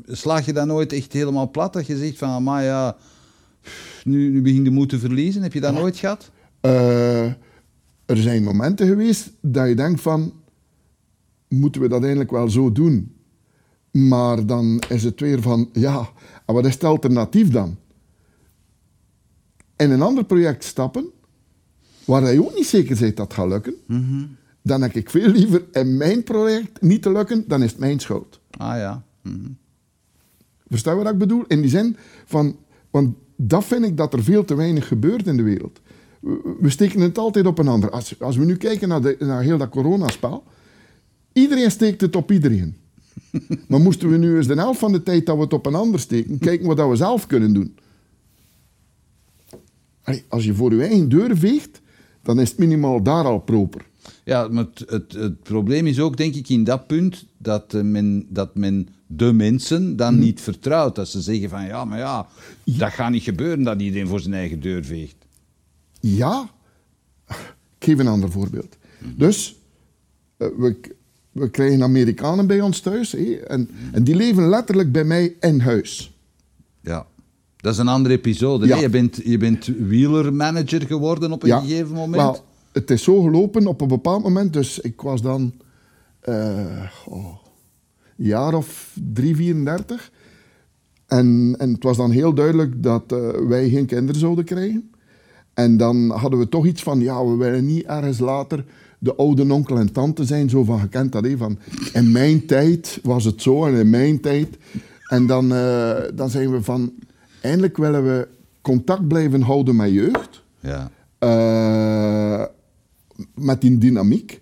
[0.06, 1.72] slaag je dat nooit echt helemaal plat?
[1.72, 2.96] Dat je zegt van, maar ja,
[4.04, 5.42] nu, nu begin je moed te verliezen.
[5.42, 6.30] Heb je dat nooit gehad?
[6.60, 7.24] Eh,
[8.06, 10.32] er zijn momenten geweest dat je denkt van,
[11.48, 13.14] moeten we dat eigenlijk wel zo doen?
[13.90, 16.08] Maar dan is het weer van, ja,
[16.46, 17.76] en wat is het alternatief dan?
[19.76, 21.10] In een ander project stappen,
[22.04, 23.74] waar je ook niet zeker bent dat het gaat lukken,
[24.62, 28.00] dan heb ik veel liever in mijn project niet te lukken, dan is het mijn
[28.00, 28.40] schuld.
[28.50, 29.04] Ah ja.
[29.22, 29.50] Mhm.
[30.68, 31.44] Verstaan je wat ik bedoel?
[31.46, 32.56] In die zin van,
[32.90, 35.80] want dat vind ik dat er veel te weinig gebeurt in de wereld.
[36.20, 37.90] We, we steken het altijd op een ander.
[37.90, 40.44] Als, als we nu kijken naar, de, naar heel dat coronaspel,
[41.32, 42.76] iedereen steekt het op iedereen.
[43.68, 45.74] maar moesten we nu eens de helft van de tijd dat we het op een
[45.74, 47.76] ander steken, kijken wat dat we zelf kunnen doen.
[50.02, 51.80] Allee, als je voor je eigen deur veegt,
[52.22, 53.90] dan is het minimaal daar al proper.
[54.24, 57.82] Ja, maar het, het, het probleem is ook, denk ik, in dat punt dat, eh,
[57.82, 60.94] men, dat men de mensen dan niet vertrouwt.
[60.94, 62.26] Dat ze zeggen van, ja, maar ja,
[62.64, 65.16] dat gaat niet gebeuren dat iedereen voor zijn eigen deur veegt.
[66.00, 66.50] Ja,
[67.28, 67.36] ik
[67.78, 68.76] geef een ander voorbeeld.
[69.16, 69.56] Dus,
[70.36, 70.80] eh, we,
[71.32, 75.60] we krijgen Amerikanen bij ons thuis hé, en, en die leven letterlijk bij mij in
[75.60, 76.12] huis.
[76.80, 77.06] Ja.
[77.56, 78.66] Dat is een andere episode.
[78.66, 78.76] Ja.
[78.76, 82.22] Je bent, je bent wielermanager geworden op een gegeven moment.
[82.22, 85.52] Wel, het is zo gelopen op een bepaald moment, dus ik was dan
[86.20, 87.36] eh, oh,
[88.16, 90.10] een jaar of drie, 34.
[91.06, 94.90] En, en het was dan heel duidelijk dat eh, wij geen kinderen zouden krijgen.
[95.54, 98.64] En dan hadden we toch iets van, ja, we willen niet ergens later
[98.98, 100.50] de oude onkel en tante zijn.
[100.50, 101.58] Zo van, gekend dat, hè, van
[101.92, 104.48] in mijn tijd was het zo en in mijn tijd.
[105.06, 106.92] En dan, eh, dan zijn we van,
[107.40, 108.28] eindelijk willen we
[108.60, 110.42] contact blijven houden met jeugd.
[110.60, 110.90] ja.
[113.34, 114.40] Met die dynamiek.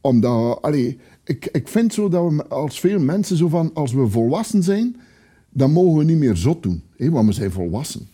[0.00, 4.08] Omdat, allee, ik, ik vind zo dat we als veel mensen zo van, als we
[4.08, 4.96] volwassen zijn,
[5.50, 6.82] dan mogen we niet meer zot doen.
[6.96, 8.08] hè, want we zijn volwassen.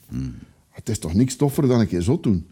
[0.71, 2.47] Het is toch niks toffer dan een keer zot doen.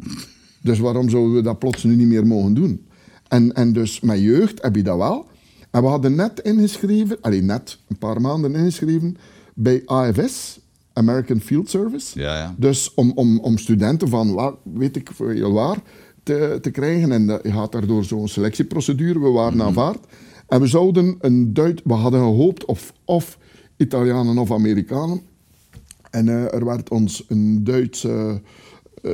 [0.62, 2.86] Dus waarom zouden we dat plots nu niet meer mogen doen?
[3.28, 5.26] En, en dus met jeugd heb je dat wel.
[5.70, 9.16] En we hadden net ingeschreven, alleen net een paar maanden ingeschreven,
[9.54, 10.60] bij AFS,
[10.92, 12.20] American Field Service.
[12.20, 12.54] Ja, ja.
[12.58, 15.78] Dus om, om, om studenten van, waar, weet ik veel waar,
[16.28, 17.12] te, te krijgen.
[17.12, 19.20] En dat- je gaat daardoor zo'n selectieprocedure.
[19.20, 19.98] We waren aanvaard.
[20.48, 21.82] En we zouden een Duits...
[21.84, 23.38] We hadden gehoopt of, of
[23.76, 25.20] Italianen of Amerikanen.
[26.10, 28.40] En eh, er werd ons een Duitse
[29.02, 29.12] eh,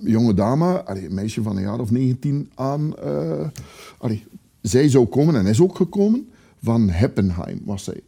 [0.00, 2.96] jonge dame, allee, een meisje van een jaar of 19 aan...
[2.98, 3.48] eh,
[3.98, 4.24] allee,
[4.60, 6.28] zij zou komen en is ook gekomen.
[6.62, 8.00] Van Heppenheim was zij.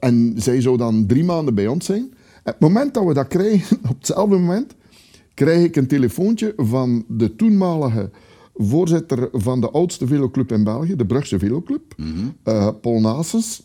[0.00, 2.12] En zij zou dan drie maanden bij ons zijn.
[2.44, 4.74] Het moment dat we dat krijgen, op hetzelfde moment,
[5.38, 8.10] krijg ik een telefoontje van de toenmalige
[8.54, 11.94] voorzitter van de oudste veloclub in België, de Brugse Veloclub,
[12.42, 13.62] eh, Paul Nasens.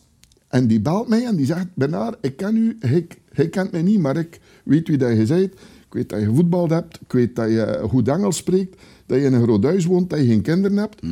[0.48, 3.82] En die belt mij en die zegt, Bernard, ik ken u, hij, hij kent mij
[3.82, 5.52] niet, maar ik weet wie dat je bent.
[5.86, 9.24] Ik weet dat je gevoetbald hebt, ik weet dat je goed Engels spreekt, dat je
[9.24, 11.02] in een groot huis woont, dat je geen kinderen hebt.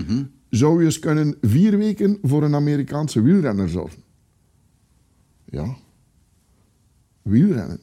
[0.48, 4.02] Zou je eens kunnen vier weken voor een Amerikaanse wielrenner zorgen?
[5.44, 5.76] Ja.
[7.22, 7.80] Wielrennen.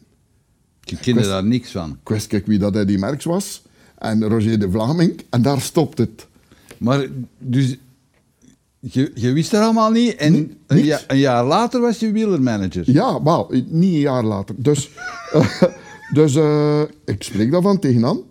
[0.90, 1.90] Je kende daar niks van.
[2.02, 3.62] Ik wist kijk wie dat Eddy Merckx was.
[3.98, 5.24] En Roger de Vlaming.
[5.30, 6.28] En daar stopt het.
[6.78, 7.06] Maar
[7.38, 7.76] dus,
[8.80, 10.16] je, je wist dat allemaal niet.
[10.16, 10.88] En een, niks.
[10.88, 12.92] ja- een jaar later was je wielermanager.
[12.92, 14.56] Ja, wel, niet een jaar later.
[14.58, 14.90] Dus,
[15.34, 15.64] eh,
[16.14, 18.22] dus eh, ik spreek daarvan tegen Anne.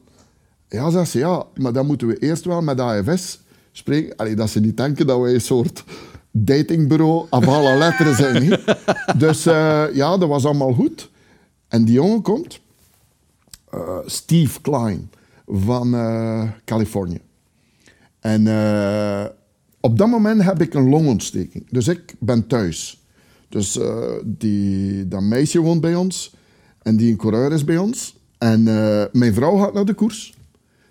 [0.68, 3.38] Ja, zegt ze, ja, maar dan moeten we eerst wel met AFS
[3.72, 4.16] spreken.
[4.16, 5.84] Allee, dat ze niet denken dat wij een soort
[6.30, 8.60] datingbureau af alle letteren zijn.
[9.18, 11.10] Dus eh, ja, dat was allemaal goed.
[11.68, 12.60] En die jongen komt,
[13.70, 15.10] eh, Steve Klein
[15.46, 17.20] van eh, Californië.
[18.20, 19.24] En eh,
[19.80, 21.66] op dat moment heb ik een longontsteking.
[21.70, 23.02] Dus ik ben thuis.
[23.48, 23.78] Dus
[24.24, 26.34] die, dat meisje woont bij ons.
[26.82, 28.16] En die een coureur is bij ons.
[28.38, 28.62] En
[29.12, 30.34] mijn vrouw gaat naar de koers.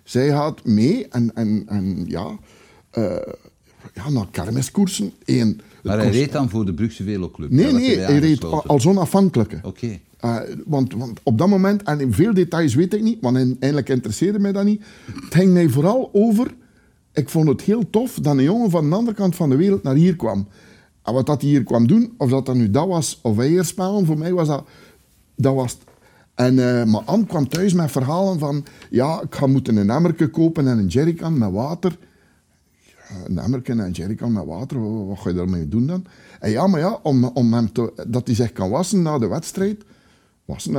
[0.04, 1.08] Zij gaat mee.
[1.08, 2.38] En, en, en ja,
[3.94, 5.12] ja, naar kermiskoersen.
[5.24, 7.50] Eén, Maar hij reed dan voor de Brugse Veloclub.
[7.50, 9.60] Nee, nee, hij reed als onafhankelijke.
[9.62, 10.00] Oké.
[10.24, 14.38] Uh, want, op dat moment, en in veel details weet ik niet, want eigenlijk interesseerde
[14.38, 14.82] mij dat niet.
[15.24, 16.54] Het ging mij vooral over.
[17.12, 19.82] Ik vond het heel tof dat een jongen van de andere kant van de wereld
[19.82, 20.48] naar hier kwam.
[21.02, 24.06] En wat dat hij hier kwam doen, of dat dat nu dat was, of spelen,
[24.06, 24.68] voor mij was dat.
[25.36, 25.78] Dat was.
[26.34, 28.64] En, eh, maar kwam thuis met verhalen van.
[28.90, 31.98] Ja, ik ga moeten een emmerke kopen en een jerrycan met water
[33.24, 36.04] een emmerken en een jerrycan met water, wat, ga je daarmee doen dan?
[36.40, 37.68] En ja, maar ja, om, om hem
[38.08, 39.84] dat hij zich kan wassen na de wedstrijd.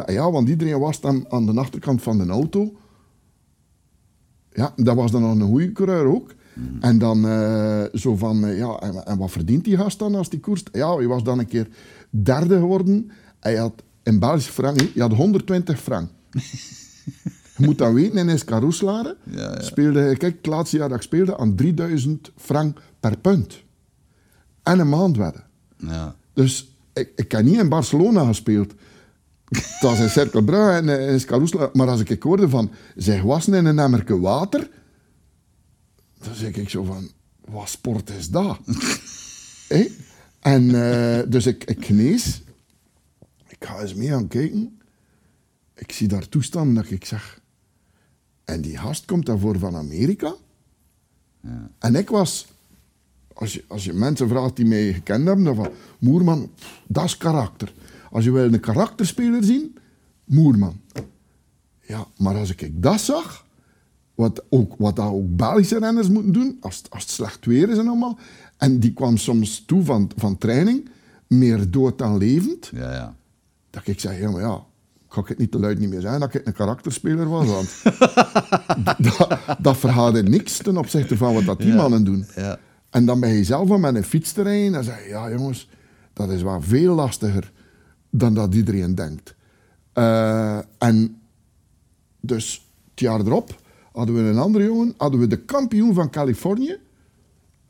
[0.06, 2.74] Ja, want iedereen wast hem aan de achterkant van de auto.
[4.52, 6.36] Ja, dat was dan nog een goede coureur ook.
[6.80, 10.30] En dan eh, zo van, eh, ja, en, en wat verdient die gast dan als
[10.30, 10.70] die koerst?
[10.72, 11.68] Ja, hij was dan een keer
[12.10, 13.12] derde geworden.
[13.40, 16.10] Hij had in Belgische frank, hè, je had 120 frank.
[17.58, 19.62] je moet dan weten, in Escarouslaren Ja, ja.
[19.62, 23.64] speelde, kijk, het laatste jaar dat ik speelde, aan 3000 frank per punt.
[24.64, 25.44] En een maand wedden.
[25.78, 26.16] Ja.
[26.34, 28.74] Dus ik, ik heb niet in Barcelona gespeeld.
[29.50, 31.70] Het was in Cerkelbrugge en eh, in Scarousla.
[31.74, 34.70] Maar als ik hoorde van, zij wassen in een emmerke water,
[36.18, 37.10] dan zeg ik zo van,
[37.46, 38.60] wat sport is dat?
[40.40, 42.42] En eh, dus ik, ik genees.
[43.48, 44.80] Ik ga eens mee gaan kijken.
[45.76, 47.42] Ik zie daar toestanden dat ik zeg...
[48.46, 50.36] En die gast komt daarvoor van Amerika.
[51.42, 51.72] Ja.
[51.80, 52.48] En ik was...
[53.34, 55.70] Als je, als je mensen vraagt die mij gekend hebben, dan van...
[56.00, 56.52] Moerman,
[56.88, 57.74] dat is karakter.
[58.12, 59.78] Als je wil een karakterspeler zien,
[60.26, 60.80] Moerman.
[61.82, 63.48] Ja, maar als ik dat zag...
[64.16, 67.78] Wat, ook, wat ook Belgische renners moeten doen, als, het- als het slecht weer is
[67.78, 68.18] en allemaal.
[68.58, 70.90] En die kwam soms toe van, van training,
[71.28, 72.70] meer dood dan levend.
[72.74, 73.16] Ja, ja.
[73.70, 74.64] Dat ik zei, ja, maar ja,
[75.08, 77.48] ga ik het niet te luid niet meer zijn dat ik een karakterspeler was.
[77.48, 77.82] Want
[79.18, 82.26] dat, dat verhaalde niks ten opzichte van wat dat die Ja, mannen doen.
[82.36, 82.60] ja.
[82.90, 85.30] En dan ben je zelf aan met een fiets te rijden en zeg je, ja
[85.32, 85.70] jongens,
[86.14, 87.52] dat is wel veel lastiger
[88.10, 89.36] dan dat iedereen denkt.
[89.94, 91.20] Eh, en
[92.20, 96.78] dus het jaar erop hadden we een andere jongen, hadden we de kampioen van Californië,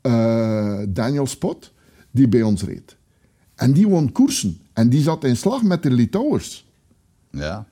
[0.00, 1.72] eh, Daniel Spot,
[2.10, 2.96] die bij ons reed.
[3.54, 4.60] En die won koersen.
[4.72, 6.68] En die zat in slag met de Litouwers.
[7.30, 7.66] Ja.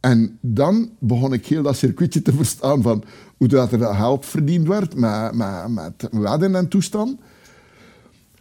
[0.00, 3.04] En dan begon ik heel dat circuitje te verstaan van
[3.36, 7.20] hoe dat er geld verdiend werd met, met, met wedden en toestand.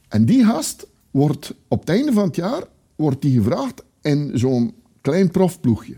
[0.08, 2.64] En die gast wordt op het einde van het jaar
[3.00, 5.96] wordt die gevraagd in zo'n klein profploegje.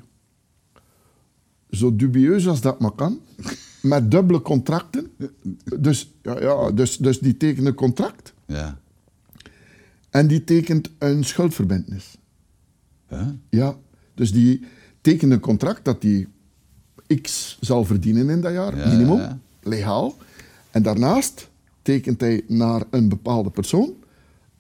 [1.70, 3.20] Zo dubieus als dat maar kan.
[3.82, 5.12] Met dubbele contracten.
[5.80, 8.80] Dus, ja, ja, dus, dus die tekent een contract Ja.
[10.10, 12.18] en die tekent een schuldverbintenis.
[13.08, 13.28] Huh?
[13.50, 13.76] Ja,
[14.16, 14.64] dus die
[15.02, 16.28] tekent een contract dat hij
[17.22, 19.40] x zal verdienen in dat jaar, Ja, minimum, ja.
[19.64, 20.18] legaal.
[20.72, 21.50] En daarnaast
[21.82, 23.94] tekent hij naar een bepaalde persoon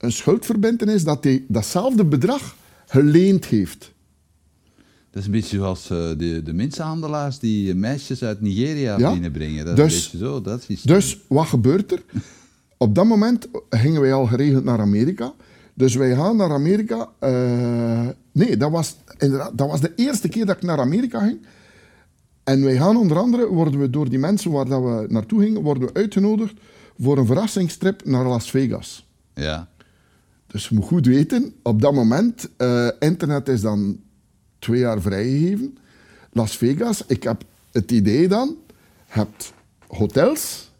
[0.01, 2.55] een schuldverbintenis dat hij datzelfde bedrag
[2.87, 3.91] geleend heeft.
[5.11, 9.11] Dat is een beetje zoals eh, de, de mensenhandelaars die meisjes uit Nigeria Ja.
[9.11, 9.65] binnenbrengen.
[9.65, 10.41] Dat Dus- is een beetje zo.
[10.41, 12.03] Dat is Dus wat gebeurt er?
[12.77, 15.33] Op dat moment gingen wij al geregeld naar Amerika.
[15.73, 17.09] Dus wij gaan naar Amerika.
[17.19, 21.45] eh, nee, dat was, inderdaad, dat was de eerste keer dat ik naar Amerika ging.
[22.43, 25.61] En wij gaan onder andere, worden we door die mensen waar dat we naartoe gingen,
[25.61, 26.53] worden we uitgenodigd
[26.99, 29.07] voor een verrassingstrip naar Las Vegas.
[29.33, 29.69] Ja.
[30.51, 33.99] Dus je moet goed weten, op dat moment, eh, internet is dan
[34.59, 35.77] twee jaar vrijgegeven.
[36.31, 38.73] Las Vegas, ik heb het idee dan, je
[39.07, 39.53] hebt
[39.87, 40.71] hotels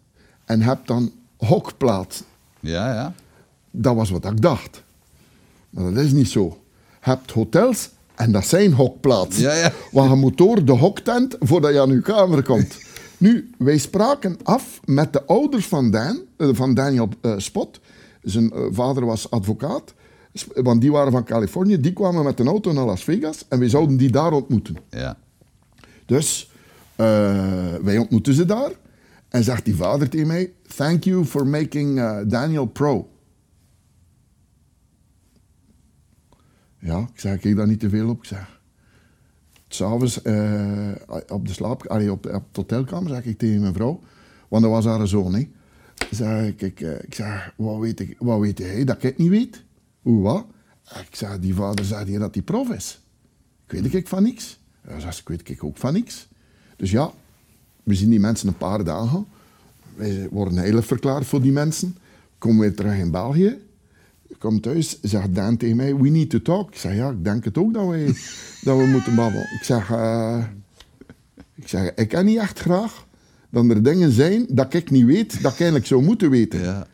[0.46, 2.26] en hebt dan hokplaatsen.
[2.60, 3.14] Ja, ja.
[3.72, 4.84] Dat was wat ik dacht.
[5.70, 6.58] Maar dat is niet zo.
[6.90, 9.42] Je hebt hotels en dat zijn hokplaatsen.
[9.42, 9.72] Ja, ja.
[9.92, 12.78] Want je moet door de hoktent voordat je aan je kamer komt.
[13.18, 17.80] Nu, wij spraken af met de ouders van, Dan, eh, van Daniel eh, Spot.
[18.22, 19.94] Zijn eh, vader was advocaat.
[20.54, 21.80] Want die waren van Californië.
[21.80, 23.46] Die kwamen met een auto naar Las Vegas.
[23.48, 24.76] En wij zouden die daar ontmoeten.
[24.90, 25.18] Ja.
[26.06, 26.52] Dus
[26.96, 28.72] eh, wij ontmoeten ze daar.
[29.30, 33.10] En zegt die vader tegen mij: Thank you for making eh, Daniel pro.
[36.80, 38.18] Ja, ik zeg, kijk daar niet te veel op.
[38.18, 38.62] Ik zeg,
[39.68, 40.18] s'avonds
[41.28, 44.00] op de slaap, allee, op, op de hotelkamer, zeg ik tegen mijn vrouw,
[44.48, 45.48] want dat was haar zoon, hè.
[46.10, 49.18] Zeg ik, ik, eh, ik zeg, wat weet, ik, wat weet hij dat ik het
[49.18, 49.64] niet weet?
[50.02, 50.46] Hoe, wat?
[50.84, 53.02] Ik zeg, die vader zei hier dat hij prof is.
[53.68, 54.60] Ik weet ik van niks.
[54.88, 56.28] Ja, zegt ze, ik weet ik ook van niks.
[56.76, 57.12] Dus ja,
[57.84, 59.26] we zien die mensen een paar dagen.
[59.96, 61.98] Wij worden heilig verklaard voor die mensen.
[62.38, 63.58] Komen weer terug in België.
[64.28, 66.70] Ik kom thuis, zegt Daan tegen mij, we need to talk.
[66.70, 68.06] Ik zeg, ja, ik denk het ook dat, wij,
[68.64, 69.48] dat we moeten babbelen.
[69.60, 70.44] Ik zeg, eh,
[71.56, 73.06] ik zeg, ik kan niet echt graag
[73.52, 76.60] dat er dingen zijn dat ik niet weet, dat ik eigenlijk zou moeten weten.
[76.60, 76.88] Ja.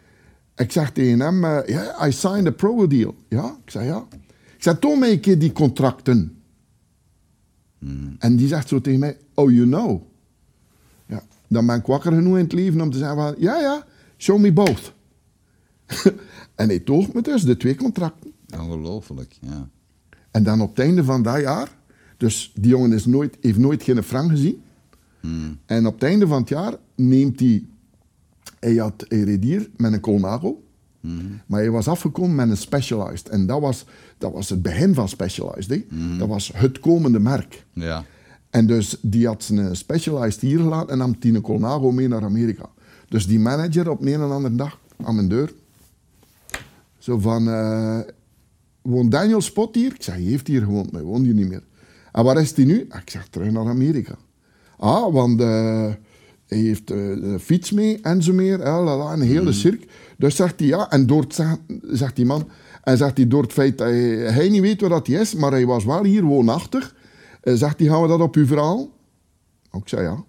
[0.55, 3.15] Ik zeg tegen hem, eh, ja, I signed a pro deal.
[3.29, 4.05] Ja, ik zeg ja.
[4.55, 6.41] Ik zeg, toon mij een keer die contracten.
[8.19, 10.01] En die zegt zo tegen mij, oh, you know.
[11.05, 13.85] Ja, dan ben ik wakker genoeg in het leven om te zeggen van, ja, ja,
[14.17, 14.93] show me both.
[16.55, 18.33] en hij toont me dus de twee contracten.
[18.59, 19.69] Ongelooflijk, ja.
[20.31, 21.77] En dan op het einde van dat jaar,
[22.17, 24.61] dus die jongen is nooit, heeft nooit geen frank gezien.
[25.65, 27.65] En op het einde van het jaar neemt hij,
[28.59, 30.63] hij had hij reed hier met een Colnago,
[31.45, 33.29] maar hij was afgekomen met een Specialized.
[33.29, 33.85] En dat was,
[34.17, 35.69] dat was het begin van Specialized.
[35.69, 35.85] Hè?
[36.17, 37.65] Dat was het komende merk.
[37.73, 38.05] Ja.
[38.49, 42.69] En dus die had zijn Specialized hier gelaten en nam een Colnago mee naar Amerika.
[43.09, 45.53] Dus die manager op een en andere dag aan mijn deur.
[46.97, 47.99] Zo van, eh
[48.81, 49.93] woont Daniel Spot hier?
[49.93, 51.63] Ik zeg, hij heeft hier gewoond, maar hij woont hier niet meer.
[52.11, 52.79] En waar is hij nu?
[52.79, 54.17] Ik zeg, terug naar Amerika.
[54.77, 55.91] Ah, want eh,
[56.47, 58.59] hij heeft eh, een fiets mee en zo meer.
[58.59, 58.69] hè,
[59.13, 59.87] een hele cirk.
[60.17, 61.33] Dus zegt hij, ja, en door het,
[61.91, 62.47] zegt- die man...
[62.83, 65.33] En zegt hij, door het feit dat hij, hij niet weet waar dat hij is,
[65.35, 66.95] maar hij was wel hier woonachtig,
[67.41, 68.89] eh, zegt hij, gaan we dat op uw verhaal?
[69.71, 70.23] Ik zei, ja.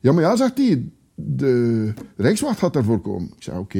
[0.00, 3.28] Ja, maar ja, zegt hij, de Rijkswacht gaat ervoor komen.
[3.36, 3.78] Ik zei, oké.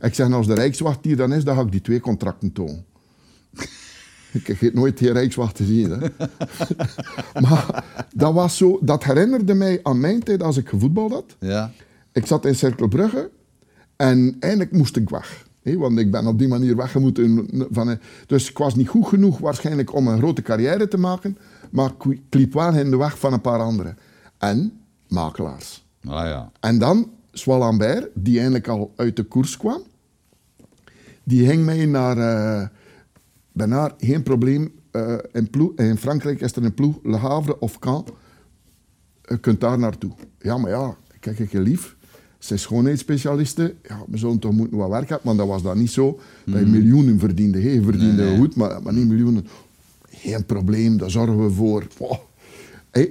[0.00, 2.52] Ik zeg, en als de Rijkswacht hier dan is, dan ga ik die twee contracten
[2.52, 2.84] tonen.
[4.44, 5.90] Ik heb nooit die Rijkswacht gezien.
[5.90, 6.08] Hè.
[7.44, 11.36] maar dat, was zo, dat herinnerde mij aan mijn tijd als ik gevoetbald had.
[11.38, 11.72] Ja.
[12.12, 13.30] Ik zat in Cirkelbrugge
[13.96, 15.46] en eindelijk moest ik weg.
[15.62, 17.48] want ik ben op die manier weggemoeten.
[17.70, 21.38] Van, dus ik was niet goed genoeg waarschijnlijk om een grote carrière te maken.
[21.70, 23.98] Maar ik liep wel in de weg van een paar anderen.
[24.38, 25.84] En makelaars.
[26.04, 26.50] Ah ja.
[26.60, 29.82] En dan Swalambert, die eindelijk al uit de koers kwam.
[31.24, 32.72] Die ging mij naar...
[33.54, 34.72] eh bijna geen probleem.
[34.90, 38.04] eh, in, ploeg, in Frankrijk is er een ploeg, Le Havre of Caen.
[39.28, 40.10] Je kunt daar naartoe.
[40.38, 41.96] Ja, maar ja, kijk, ik lief.
[42.38, 43.74] Ze is schoonheidsspecialiste.
[43.88, 45.26] Ja, we zullen toch moeten wat werk hebben.
[45.26, 47.60] Maar dat was dan niet zo dat je miljoenen verdiende.
[47.60, 47.68] hè.
[47.70, 48.38] Je verdiende Nee, nee.
[48.38, 49.46] goed, maar, maar niet miljoenen.
[50.10, 51.86] Geen probleem, daar zorgen we voor.
[51.98, 52.16] Wow.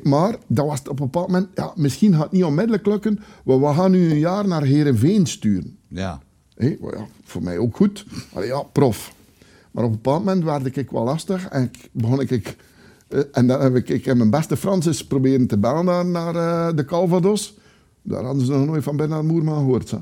[0.04, 1.48] Maar dat was op een bepaald moment...
[1.56, 3.20] Ja, misschien gaat het niet onmiddellijk lukken.
[3.46, 5.78] Maar we gaan nu een jaar naar Herenveen sturen.
[5.88, 6.22] Ja.
[6.58, 6.76] Ja,
[7.24, 8.06] voor mij ook goed.
[8.34, 9.14] Allee, ja, prof.
[9.74, 12.30] Maar op een bepaald moment werd ik wel lastig en ik, begon ik...
[12.30, 12.56] ik
[13.08, 16.06] eh, en dan heb ik, ik heb mijn beste Frans eens proberen te bellen naar,
[16.06, 17.58] naar eh, de Calvados.
[18.02, 19.94] Daar hadden ze nog nooit van Bernard Moerman gehoord.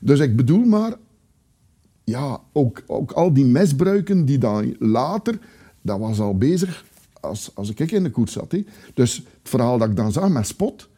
[0.00, 0.94] Dus ik bedoel maar...
[2.04, 5.38] Ja, ook, ook al die misbruiken die dan later...
[5.82, 6.84] Dat was al bezig
[7.20, 8.52] als, als ik in de koers zat.
[8.52, 8.64] Hè.
[8.94, 10.88] Dus het verhaal dat ik dan zag met Spot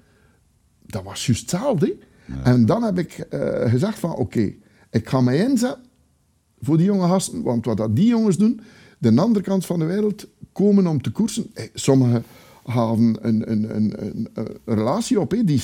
[0.91, 1.97] dat was juist hetzelfde.
[2.43, 4.53] En dan heb ik eh, gezegd van, oké,
[4.91, 5.85] ik ga mij inzetten
[6.62, 7.42] voor die jonge gasten.
[7.42, 8.61] Want wat dat die jongens doen,
[8.99, 11.46] de andere kant van de wereld, komen om te koersen.
[11.55, 12.25] Eh, Sommigen
[12.62, 13.94] hadden een, een, een,
[14.35, 15.44] een, relatie op, hè.
[15.44, 15.62] die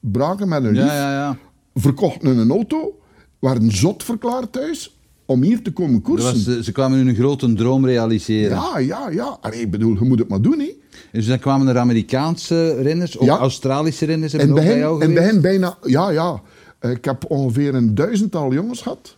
[0.00, 1.38] braken met hun lief, Ja, ja, ja.
[1.74, 2.98] verkochten een auto,
[3.38, 6.54] waren zot verklaard thuis om hier te komen koersen.
[6.56, 8.56] was, ze kwamen hun grote droom realiseren.
[8.56, 9.38] Ja, ja, ja.
[9.40, 10.72] Allee, ik bedoel, je moet het maar doen, hè.
[11.12, 13.28] Dus dan kwamen er Amerikaanse renners, ook.
[13.28, 15.42] Australische renners In hebben het ook bij begin, jou het geweest?
[15.42, 15.76] begin bijna...
[15.82, 16.42] Ja, ja.
[16.78, 19.16] Eh, Ik heb ongeveer een duizendtal jongens gehad.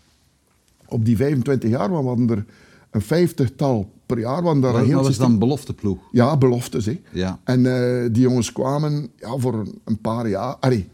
[0.89, 1.91] Op die 25 jaar.
[1.91, 2.45] want We hadden er
[2.91, 4.43] een vijftigtal per jaar.
[4.43, 5.99] Want daar een wat was dan belofteploeg?
[6.13, 6.87] Ja, beloftes.
[6.87, 7.01] Hè.
[7.13, 7.41] Ja.
[7.45, 10.57] En eh, die jongens kwamen ja, voor een, een paar jaar.
[10.61, 10.89] Allee,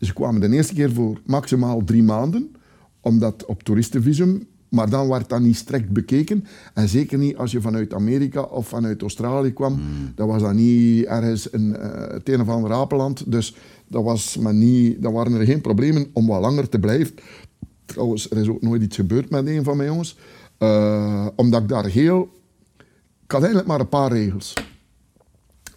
[0.00, 2.56] ze kwamen de eerste keer voor maximaal drie maanden.
[3.00, 4.46] Omdat op toeristenvisum.
[4.68, 6.44] Maar dan werd dat niet strikt bekeken.
[6.74, 9.80] En zeker niet als je vanuit Amerika of vanuit Australië kwam.
[10.14, 13.30] Dat was dan niet ergens in eh, het een of ander apenland.
[13.32, 13.56] Dus
[13.88, 17.14] dat, was maar niet, dat waren er geen problemen om wat langer te blijven.
[17.86, 20.18] Trouwens, er is ook nooit iets gebeurd met een van mijn jongens.
[20.58, 22.28] Eh, omdat ik daar heel...
[23.24, 24.52] Ik had eigenlijk maar een paar regels.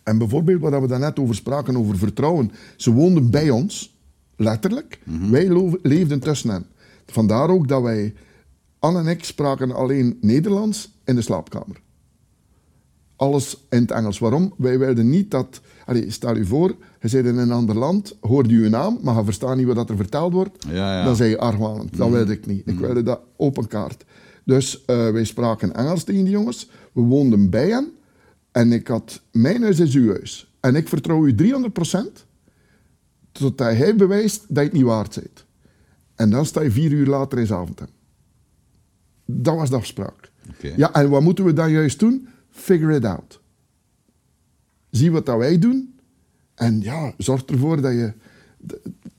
[0.04, 2.52] En bijvoorbeeld wat we daarnet over spraken, over vertrouwen.
[2.76, 3.98] Ze woonden bij ons,
[4.36, 5.00] letterlijk.
[5.30, 6.66] Wij lo- leefden tussen hen.
[7.06, 8.14] Vandaar ook dat wij,
[8.80, 11.82] Anne en ik, spraken alleen Nederlands in de slaapkamer.
[13.16, 14.20] Alles in het Engels.
[14.20, 14.54] Waarom?
[14.58, 15.62] Wij wilden niet dat...
[15.88, 19.24] Allee, stel je voor, je zit in een ander land, hoorde je naam, maar je
[19.24, 20.66] verstaat niet wat dat er verteld wordt.
[20.70, 21.04] Ja, ja.
[21.04, 21.98] Dan zei je argwanend.
[21.98, 22.68] Dat wilde ik niet.
[22.68, 24.06] Ik wilde dat open kaart.
[24.44, 26.70] Dus eh, wij spraken Engels tegen die jongens.
[26.94, 27.92] We woonden bij hen.
[28.52, 30.54] En ik had, mijn huis is uw huis.
[30.60, 32.26] En ik vertrouw u 300%
[33.32, 35.46] totdat hij bewijst dat je het niet waard bent.
[36.16, 37.88] En dan sta je vier uur later in Zaventem.
[39.26, 40.32] Dat was de afspraak.
[40.76, 42.28] Ja, en wat moeten we dan juist doen?
[42.50, 43.40] Figure it out.
[44.90, 45.94] Zie wat dat wij doen.
[46.56, 48.14] En ja, zorg ervoor dat je...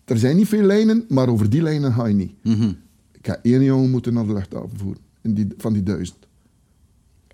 [0.04, 2.32] Er zijn niet veel lijnen, maar over die lijnen ga je niet.
[3.12, 5.02] Ik heb één jongen moeten naar de luchthaven voeren.
[5.22, 6.16] In die, van die duizend.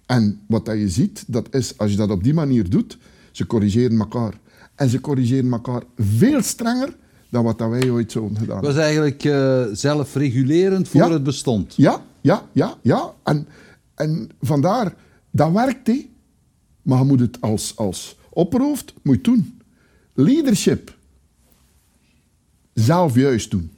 [0.07, 2.99] En wat dat je ziet, dat is, als je dat op die manier doet,
[3.33, 4.39] ze corrigeren elkaar.
[4.75, 6.97] En ze corrigeren elkaar veel strenger
[7.31, 8.63] dan wat dat wij ooit zo gedaan Het hebben.
[8.75, 11.11] was eigenlijk eh, zelfregulerend voor Ja.
[11.13, 11.75] het bestond.
[11.77, 13.13] Ja, ja, ja, ja.
[13.25, 13.47] En,
[13.95, 14.95] en vandaar,
[15.31, 16.09] dat werkt, hè.
[16.83, 19.61] Maar je moet het als, als opperhoofd moet je doen.
[20.15, 20.97] Leadership.
[22.73, 23.71] Zelf juist doen.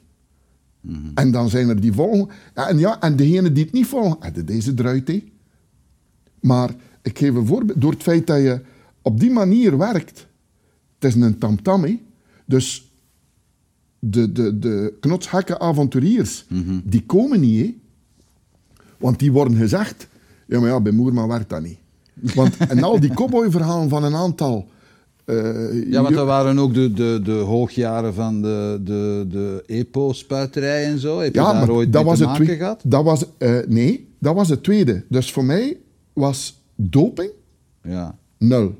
[1.13, 2.29] En dan zijn er die volgen.
[2.53, 5.23] En, ja, en degene die het niet volgen, deze druit, hè.
[6.39, 7.81] Maar ik geef een voorbeeld.
[7.81, 8.61] Door het feit dat je
[9.01, 10.27] op die manier werkt,
[10.99, 12.01] het is een tamtam, hè.
[12.45, 12.91] Dus
[13.99, 16.45] de, de, de knotsgekke avonturiers,
[16.83, 17.75] die komen niet.
[18.97, 20.07] Want die worden gezegd,
[20.47, 21.77] ja, maar ja, bij Moerman werkt dat niet.
[22.35, 24.67] Want en al die cowboyverhalen van een aantal
[25.25, 30.85] eh, Ja, want dat waren ook de, de, de hoogjaren van de, de, de EPO-spuiterij
[30.85, 31.19] en zo.
[31.19, 32.81] Heb je ja, daar maar ooit dat mee was te het maken twee- gehad?
[32.85, 35.03] Dat was, eh, nee, dat was het tweede.
[35.09, 35.77] Dus voor mij
[36.13, 37.29] was doping
[37.83, 38.15] Ja.
[38.37, 38.75] nul.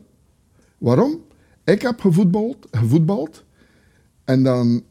[0.77, 1.19] Waarom?
[1.63, 3.43] Ik heb gevoetbald, gevoetbald
[4.23, 4.83] en dan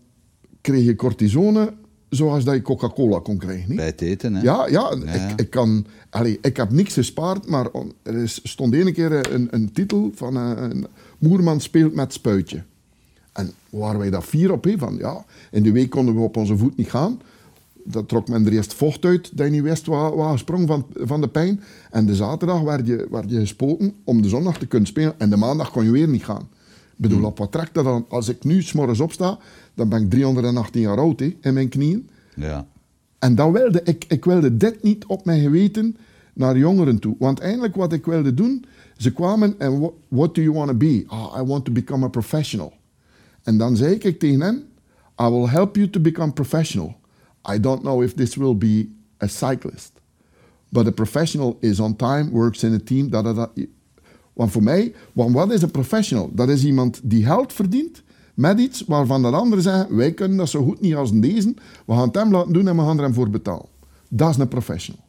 [0.60, 1.72] kreeg je cortisone
[2.08, 3.68] zoals dat je Coca-Cola kon krijgen.
[3.68, 3.76] niet?
[3.76, 4.42] Bij het eten, hè?
[4.42, 5.12] Ja, ja, Ja.
[5.12, 7.68] Ik, ik, kan, allee, ik heb niks gespaard, maar
[8.02, 10.86] er is, stond ene keer een, een titel van eh, een
[11.18, 12.62] Moerman speelt met spuitje.
[13.32, 16.36] En waren wij dat vier op, hè, van ja, in de week konden we op
[16.36, 17.20] onze voet niet gaan.
[17.84, 20.86] Dat trok men er eerst vocht uit, dat je niet wist wat, wat gesprong van,
[20.94, 21.60] van de pijn.
[21.90, 25.14] En de zaterdag werd je, werd je gespoten om de zondag te kunnen spelen.
[25.18, 26.48] En de maandag kon je weer niet gaan.
[26.96, 28.04] Ik bedoel, op wat trekt dat dan?
[28.08, 29.38] Als ik nu s'morgens opsta,
[29.76, 32.08] dan ben ik 318 jaar oud hè, in mijn knieën.
[32.34, 32.66] Ja.
[33.18, 35.96] En dat wilde, ik, ik wilde dit niet op mijn geweten
[36.32, 37.16] naar jongeren toe.
[37.18, 38.64] Want eigenlijk wat ik wilde doen,
[38.96, 41.04] ze kwamen en what, what do you want to be?
[41.06, 42.72] Ah, I want to become a professional.
[43.42, 44.64] En dan zei ik tegen hen,
[45.20, 46.94] I will help you to become professional.
[47.54, 48.88] I don't know if this will be
[49.22, 49.92] a cyclist.
[50.68, 53.10] But a professional is on time, works in a team.
[53.10, 53.50] Da, da, da.
[54.32, 56.30] Want voor mij, want wat is een professional?
[56.34, 58.02] Dat is iemand die geld verdient
[58.36, 61.54] met iets waarvan de anderen zeggen, wij kunnen dat zo goed niet als deze.
[61.86, 63.68] We gaan het hem laten doen en we gaan er hem voor betalen.
[64.08, 65.04] Dat is een professional.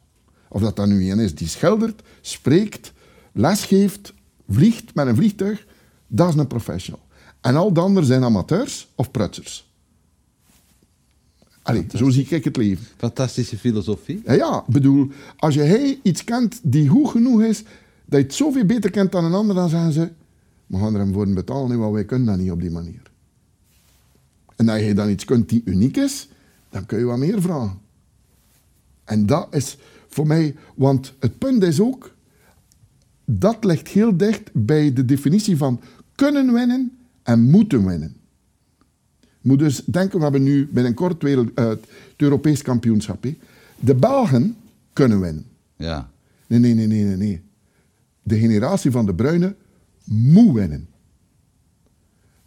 [0.48, 2.92] Of dat dan nu een is die schildert, spreekt,
[3.32, 4.12] lesgeeft,
[4.48, 5.66] vliegt met een vliegtuig,
[6.06, 7.00] dat is een professional.
[7.40, 9.72] En al de anderen zijn amateurs of prutsers.
[11.62, 12.86] Allee, zo zie ik het leven.
[12.96, 14.22] Fantastische filosofie.
[14.24, 17.62] Ja, bedoel, als je iets kent die goed genoeg is,
[18.04, 20.10] dat je het zoveel beter kent dan een ander, dan zeggen ze,
[20.66, 23.07] we gaan er hem voor betalen, want wij kunnen dat niet op die manier.
[24.58, 26.28] En als je dan iets kunt die uniek is,
[26.70, 27.78] dan kun je wat meer vragen.
[29.04, 29.78] En dat is
[30.08, 32.14] voor mij, want het punt is ook,
[33.24, 35.80] dat ligt heel dicht bij de definitie van
[36.14, 38.16] kunnen winnen en moeten winnen.
[39.40, 41.86] Moet dus denken, we hebben nu binnenkort wereld, eh, het
[42.16, 43.26] Europees kampioenschap.
[43.80, 44.56] De Belgen
[44.92, 45.46] kunnen winnen.
[45.76, 46.10] Ja.
[46.46, 47.40] Nee, nee, nee, nee, nee, nee.
[48.22, 49.56] De generatie van de Bruinen
[50.04, 50.88] moet winnen.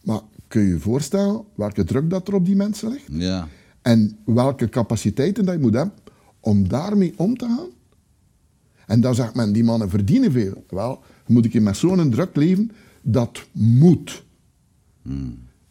[0.04, 0.22] Maar
[0.52, 3.08] kun je je voorstellen welke druk dat er op die mensen ligt?
[3.12, 3.48] Ja.
[3.82, 5.94] En welke capaciteiten dat je moet hebben
[6.40, 7.70] om daarmee om te gaan?
[8.86, 10.64] En dan zegt men, die mannen verdienen veel.
[10.70, 12.72] Wel, moet ik met zo'n druk leven?
[13.02, 14.24] Dat moet.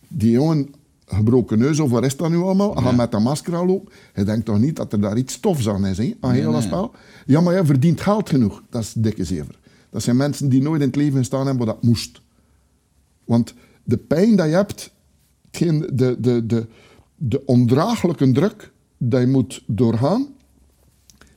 [0.09, 0.75] Die jongen,
[1.07, 2.75] gebroken neus of wat is dat nu allemaal?
[2.75, 3.93] Gaan met een masker al lopen.
[4.15, 6.15] Je denkt toch niet dat er daar iets stofs aan is, hè?
[6.21, 6.69] aan Nee, heel dat nee.
[6.69, 6.95] spel?
[7.27, 8.63] Ja, maar jij verdient geld genoeg.
[8.71, 9.59] Dat is dikke zever.
[9.91, 12.23] Dat zijn mensen die nooit in het leven gestaan hebben wat dat moest.
[13.25, 13.55] Want
[13.91, 14.91] de pijn dat je hebt,
[15.51, 16.67] de, de, de,
[17.17, 20.29] de ondraaglijke druk dat je moet doorgaan,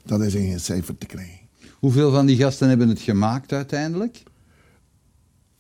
[0.06, 1.39] dat is in geen cijfer te krijgen.
[1.80, 4.24] Hoeveel van die gasten hebben het gemaakt uiteindelijk?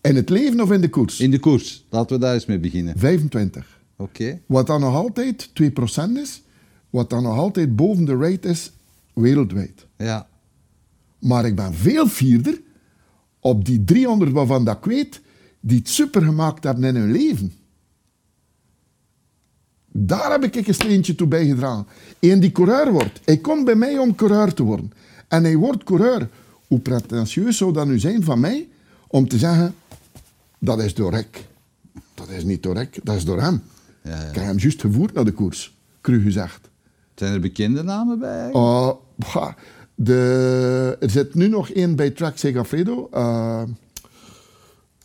[0.01, 1.19] In het leven of in de koers?
[1.19, 1.85] In de koers.
[1.89, 2.97] Laten we daar eens mee beginnen.
[2.97, 3.79] 25.
[3.95, 4.41] Oké.
[4.45, 5.53] Wat dan nog altijd 2%
[6.13, 6.41] is,
[6.89, 8.71] wat dan nog altijd boven de rate is
[9.13, 9.85] wereldwijd.
[9.97, 10.27] Ja.
[11.19, 12.61] Maar ik ben veel vierder
[13.39, 15.21] op die 300 waarvan dat ik weet,
[15.65, 17.53] die het super gemaakt hebben in hun leven.
[19.91, 21.85] Daar heb ik een steentje toe bijgedragen.
[22.19, 23.19] Eén die coureur wordt.
[23.25, 24.91] Hij komt bij mij om coureur te worden.
[25.27, 26.29] En hij wordt coureur.
[26.67, 28.67] Hoe pretentieus zou dat nu zijn van mij
[29.07, 29.75] om te zeggen,
[30.59, 31.47] dat is door ik.
[32.13, 33.61] Dat is niet door ik, dat is door hem.
[34.03, 34.27] Ja, ja.
[34.27, 36.69] Ik heb hem juist gevoerd naar de koers, cru gezegd.
[37.15, 38.51] Zijn er bekende namen bij?
[38.53, 38.91] Uh,
[39.95, 43.09] de, er zit nu nog één bij Track Segafredo.
[43.13, 43.63] uh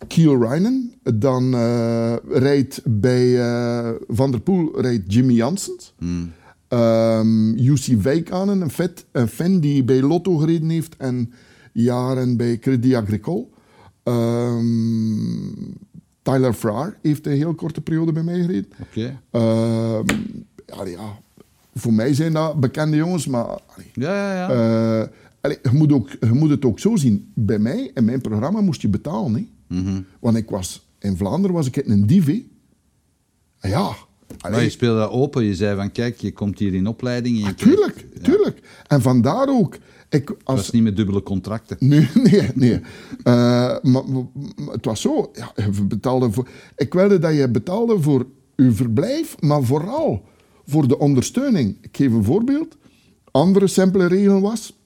[0.06, 0.92] Kiel Reinen.
[1.14, 5.94] Dan eh, rijdt bij eh, Van der Poel rijdt Jimmy Janssens.
[6.68, 11.32] Um, UC Wijkanen, een, vet, een fan die bij Lotto gereden heeft en
[11.72, 13.46] jaren bij Crédit Agricole.
[14.04, 15.76] Um,
[16.22, 18.70] Tyler Farrar heeft een heel korte periode bij mij gereden.
[18.80, 19.20] Oké.
[19.30, 20.04] Ehm,
[20.66, 21.18] ja, ja,
[21.74, 25.10] voor mij zijn dat bekende jongens, maar allee, Ja, ja, ja.
[25.40, 27.30] allee, je, moet ook, je moet het ook zo zien.
[27.34, 29.34] Bij mij, in mijn programma, moest je betalen.
[29.34, 29.48] Hè?
[30.20, 32.26] Want ik was, in Vlaanderen was ik een dief.
[32.26, 32.46] hè.
[33.58, 33.96] En Ja,
[34.50, 35.44] maar je speelde dat open.
[35.44, 37.36] Je zei van, kijk, je komt hier in opleiding.
[37.40, 38.82] En je tuurlijk, tuurlijk.
[38.86, 39.78] En vandaar ook.
[40.08, 41.76] Ik, Het als, was niet met dubbele contracten.
[41.88, 42.80] Nee, nee, nee.
[43.22, 44.02] Eh, maar,
[44.70, 45.30] het was zo.
[45.34, 45.52] Ja,
[45.82, 50.24] betaalde voor, ik wilde dat je betaalde voor uw verblijf, maar vooral
[50.66, 51.76] voor de ondersteuning.
[51.80, 52.76] Ik geef een voorbeeld.
[53.30, 54.76] Andere simpele regel was...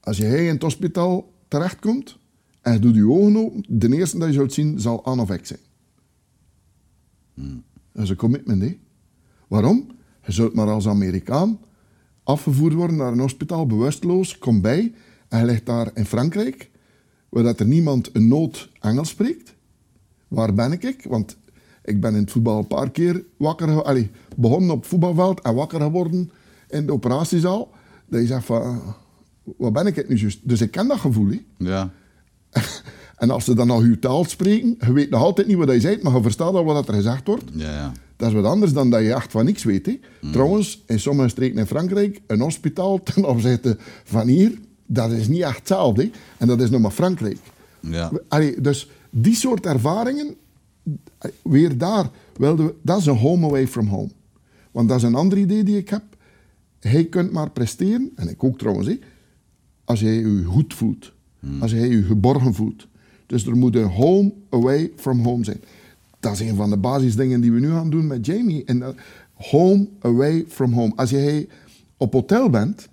[0.00, 2.18] Als je in het hospitaal terechtkomt
[2.60, 5.60] en je doet je ogen open, de eerste dat je zult zien zal ik zijn.
[7.92, 8.78] Dat is een commitment, hè.
[9.48, 9.86] Waarom?
[10.26, 11.58] Je zult maar als Amerikaan
[12.22, 14.94] afgevoerd worden naar een hospitaal, bewusteloos, kom bij
[15.28, 16.70] en je ligt daar in Frankrijk,
[17.28, 19.54] waar dat er niemand een nood Engels spreekt.
[20.28, 21.06] waar ben ik?
[21.08, 21.36] Want
[21.84, 25.54] ik ben in het voetbal een paar keer wakker allee, begonnen op het voetbalveld en
[25.54, 26.30] wakker geworden
[26.68, 27.70] in de operatiezaal.
[28.06, 28.88] Dat je zegt van, eh,
[29.56, 30.48] wat ben ik het nu juist?
[30.48, 31.30] Dus ik ken dat gevoel.
[31.30, 31.42] hè.
[31.58, 31.92] Ja.
[33.16, 35.80] En als ze dan nog uw taal spreken, je weet nog altijd niet wat hij
[35.80, 37.44] zegt, maar je verstaat al wat er gezegd wordt.
[37.52, 37.92] Ja, ja.
[38.16, 39.86] Dat is wat anders dan dat je echt van niks weet.
[39.86, 39.98] Hè.
[40.32, 45.42] Trouwens, in sommige streken in Frankrijk, een hospitaal ten opzichte van hier, dat is niet
[45.42, 46.02] echt hetzelfde.
[46.02, 46.10] hè.
[46.38, 47.38] En dat is nog maar Frankrijk.
[47.80, 48.12] Ja.
[48.28, 50.34] Allee, dus die soort ervaringen,
[51.42, 54.10] weer daar, wilden we, dat is een home away from home.
[54.70, 56.02] Want dat is een ander idee die ik heb.
[56.80, 58.98] Hij kunt maar presteren, en ik ook trouwens, hè,
[59.84, 61.12] als jij je goed voelt.
[61.60, 62.86] Als jij je geborgen voelt.
[63.26, 65.60] Dus er moet een home away from home zijn.
[66.20, 68.64] Dat is een van de basisdingen die we nu gaan doen met Jamie.
[68.64, 68.96] En dat-
[69.34, 70.92] home away from home.
[70.96, 71.48] Als jij
[71.96, 72.88] op hotel bent,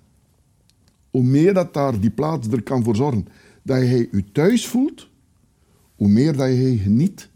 [1.10, 3.26] hoe meer dat daar die plaats er kan voor zorgen
[3.62, 5.08] dat je je thuis voelt,
[5.96, 7.28] hoe meer dat je geniet.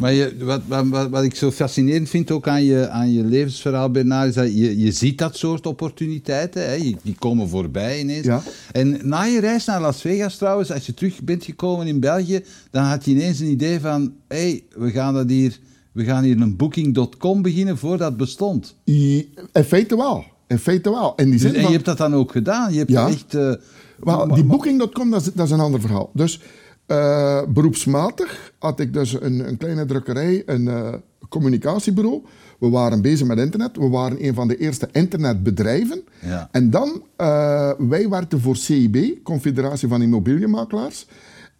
[0.00, 3.90] Maar je, wat, wat, wat, ik zo fascinerend vind ook aan je, aan je levensverhaal,
[3.90, 6.70] Bernard, is dat je, je ziet dat soort opportuniteiten.
[6.70, 6.76] Hè?
[7.02, 8.24] Die komen voorbij ineens.
[8.26, 8.42] Ja.
[8.72, 12.40] En na je reis naar Las Vegas trouwens, als je terug bent gekomen in België,
[12.70, 15.58] dan had je ineens een idee van, hé, hey, we gaan dat hier...
[15.92, 18.74] We gaan hier een booking.com beginnen voordat bestond.
[18.88, 20.24] I- In feite wel.
[20.46, 21.12] In feite wel.
[21.16, 22.72] In die Dus, zin en je van, hebt dat dan ook gedaan.
[22.72, 23.08] Je hebt Ja.
[23.08, 23.34] echt...
[23.34, 23.52] eh,
[23.98, 26.10] Wel, ma- die Booking.com, dat is, dat is een ander verhaal.
[26.14, 26.40] Dus
[26.88, 30.94] eh, beroepsmatig had ik dus een, een kleine drukkerij, een eh,
[31.28, 32.22] communicatiebureau.
[32.58, 33.76] We waren bezig met internet.
[33.76, 36.02] We waren een van de eerste internetbedrijven.
[36.22, 36.48] Ja.
[36.52, 41.06] En dan, eh, wij werkten voor CIB, Confederatie van Immobiliënmakelaars.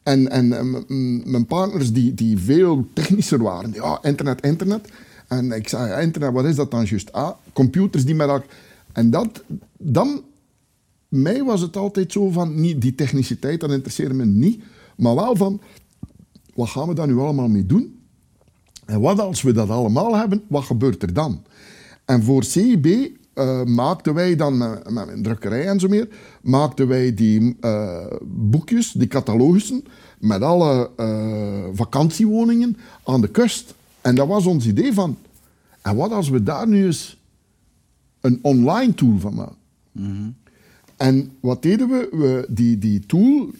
[0.03, 0.49] En, en
[1.31, 3.73] mijn partners die, die veel technischer waren.
[3.73, 4.89] Ja, internet, internet.
[5.27, 7.13] En ik zei, internet, wat is dat dan juist?
[7.13, 8.47] Ah, computers die met elkaar...
[8.93, 9.45] En dat,
[9.77, 10.23] dan
[11.09, 14.63] mij was het altijd zo van, niet die techniciteit, dat interesseerde me niet.
[14.99, 15.61] Maar wel van,
[16.55, 18.01] wat gaan we daar nu allemaal mee doen?
[18.85, 21.43] En wat als we dat allemaal hebben, wat gebeurt er dan?
[22.05, 22.87] En voor CIB
[23.33, 26.09] eh, maakten wij dan, met, met een drukkerij en zo meer,
[26.43, 29.85] maakten wij die eh, boekjes, die catalogussen,
[30.19, 33.75] met alle eh, vakantiewoningen aan de kust.
[34.01, 35.19] En dat was ons idee van,
[35.83, 37.21] en wat als we daar nu eens
[38.21, 39.57] een online tool van maken?
[40.97, 42.09] En wat deden we?
[42.11, 43.51] we die, die tool,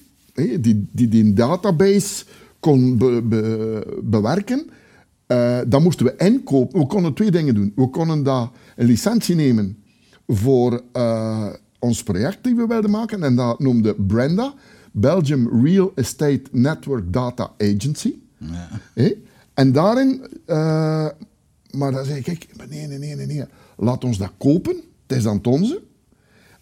[0.61, 2.25] die, die die database
[2.61, 4.71] kon be- be- bewerken,
[5.27, 6.81] eh dan moesten we inkopen.
[6.81, 7.73] We konden twee dingen doen.
[7.77, 9.77] We konden daar een licentie nemen
[10.27, 11.47] voor eh,
[11.79, 13.23] ons project die we wilden maken.
[13.23, 14.55] En dat noemde Brenda,
[14.93, 18.15] Belgium Real Estate Network Data Agency.
[18.39, 18.69] Ja.
[19.55, 20.57] En daarin, eh,
[21.71, 23.45] maar dan zei ik, kijk, nee, nee, nee, nee, nee,
[23.77, 24.77] laat ons dat kopen,
[25.07, 25.83] het is dan het onze.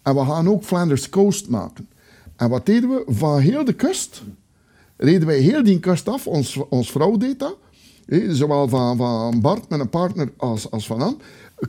[0.01, 1.87] En we gaan ook Flanders Coast maken.
[2.37, 3.03] En wat deden we?
[3.07, 4.21] Van heel de kust
[4.97, 7.57] reden wij heel die kust af, ons, ons vrouw deed dat.
[8.29, 11.17] Zowel van, van Bart, mijn partner, als, als van Anne.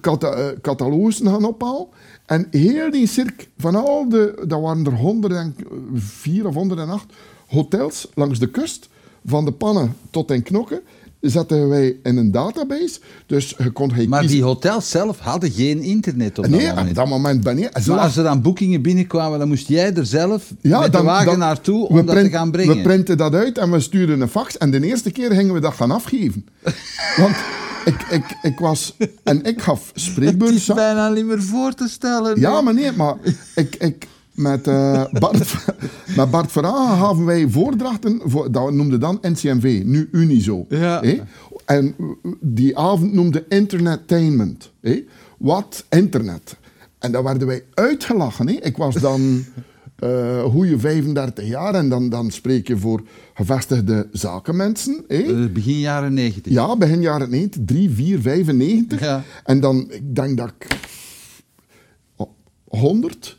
[0.00, 1.86] Cata, eh, catalogussen gaan ophalen.
[2.26, 7.12] En heel die cirk, van al de, dat waren er 104 of 108
[7.46, 8.88] hotels langs de kust,
[9.24, 10.80] van de pannen tot en knokken,
[11.20, 12.98] zetten wij in een database.
[13.26, 16.68] Dus je kon hij Maar kiezen- die hotels zelf hadden geen internet op dat Nee,
[16.68, 16.88] moment.
[16.88, 17.70] op dat moment ben je...
[17.86, 21.06] Maar als er dan boekingen binnenkwamen, dan moest jij er zelf Ja, met dan- de
[21.06, 22.76] wagen dan- naartoe om dat print- te gaan brengen.
[22.76, 24.56] We printen dat uit en we sturen een fax.
[24.58, 26.46] En de eerste keer gingen we dat gaan afgeven.
[27.20, 27.36] Want
[27.84, 28.96] ik, ik, ik was...
[29.24, 30.74] En ik gaf het is spreekbeurten.
[30.74, 32.40] bijna niet meer voor te stellen.
[32.40, 33.14] Ja, maar nee, maar
[33.54, 33.74] ik...
[33.78, 34.06] ik
[34.38, 35.54] met, eh, Bart,
[36.16, 40.66] met Bart Verhagen gaven wij voordrachten, voor, dat noemde dan NCMV, nu Unizo.
[40.68, 41.02] Ja.
[41.64, 41.94] En
[42.40, 44.72] die avond noemde Entertainment.
[45.38, 45.84] Wat?
[45.88, 46.56] Internet.
[46.98, 48.64] En daar werden wij uitgelachen.
[48.64, 49.20] Ik was dan
[49.98, 53.02] eh goede 35 jaar en dan, dan spreek je voor
[53.34, 55.04] gevestigde zakenmensen.
[55.08, 56.52] Eh, begin jaren negentig.
[56.52, 59.00] Ja, begin jaren 90, 3, 4, 95.
[59.00, 59.22] Ja.
[59.44, 60.66] En dan, ik denk dat ik
[62.68, 63.37] 100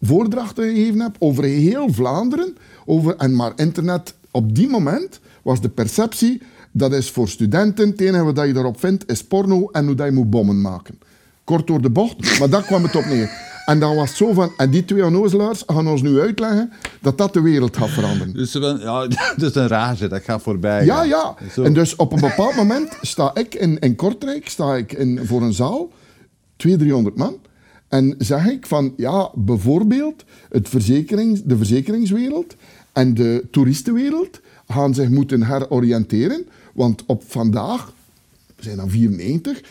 [0.00, 2.56] voordrachten gegeven heb over heel Vlaanderen.
[2.84, 6.42] Over, en maar internet, op die moment was de perceptie,
[6.72, 10.06] dat is voor studenten, het enige wat je daarop vindt, is porno en hoe dat
[10.06, 10.98] je moet bommen maken.
[11.44, 13.30] Kort door de bocht, maar daar kwam het op neer.
[13.68, 17.18] En dan was het zo van, en die twee onnozelaars gaan ons nu uitleggen dat
[17.18, 18.34] dat de wereld gaat veranderen.
[18.34, 20.84] Dus ja, dat is een rage, dat gaat voorbij.
[20.84, 21.34] Ja, ja.
[21.52, 21.62] Zo.
[21.62, 25.42] En dus op een bepaald moment sta ik in, in Kortrijk sta ik in, voor
[25.42, 25.90] een zaal,
[26.56, 27.47] 200, 300 man.
[27.88, 32.56] En zeg ik van, ja, bijvoorbeeld het verzekerings, de verzekeringswereld
[32.92, 36.46] en de toeristenwereld gaan zich moeten heroriënteren.
[36.74, 37.92] Want op vandaag,
[38.56, 39.62] we zijn dan 94,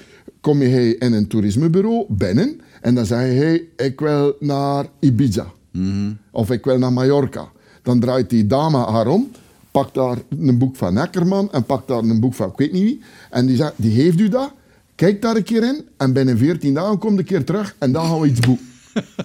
[0.42, 5.52] kom je in een toerismebureau binnen en dan zeg je, hey, ik wil naar Ibiza.
[6.32, 7.50] Of ik wil naar Mallorca.
[7.82, 9.32] Dan draait die dame haar om.
[9.72, 12.84] Pak daar een boek van Neckerman en pak daar een boek van ik weet niet
[12.84, 13.02] wie.
[13.30, 14.52] En die, zegt, die heeft u dat.
[14.98, 18.06] Kijk daar een keer in en binnen 14 dagen komt een keer terug en dan
[18.06, 18.66] gaan we iets boeken.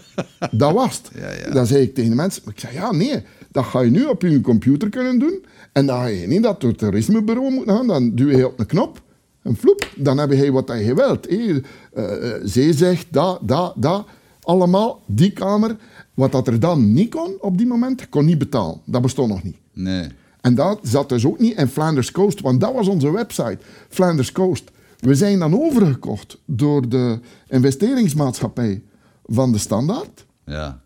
[0.60, 1.10] dat was het.
[1.14, 1.50] Ja, ja.
[1.50, 4.22] Dan zei ik tegen de mensen, ik zei ja nee, dat ga je nu op
[4.22, 5.44] je computer kunnen doen.
[5.72, 7.86] En dan ga je niet dat het toerismebureau moeten gaan.
[7.86, 9.02] Dan duw je op een knop,
[9.42, 11.28] een vloep, dan heb je wat je wilt.
[11.28, 11.60] hé.
[11.92, 14.06] Eh, eh, zee zegt, dat, dat, dat.
[14.42, 15.76] Allemaal, die kamer.
[16.14, 18.80] Wat dat er dan niet kon op die moment, kon niet betalen.
[18.84, 19.56] Dat bestond nog niet.
[19.72, 20.08] Nee.
[20.40, 23.58] En dat zat dus ook niet in Flanders Coast, want dat was onze website,
[23.88, 24.70] Flanders Coast.
[25.02, 28.82] We zijn dan overgekocht door de investeringsmaatschappij
[29.24, 30.26] van de Standaard.
[30.44, 30.80] Ja.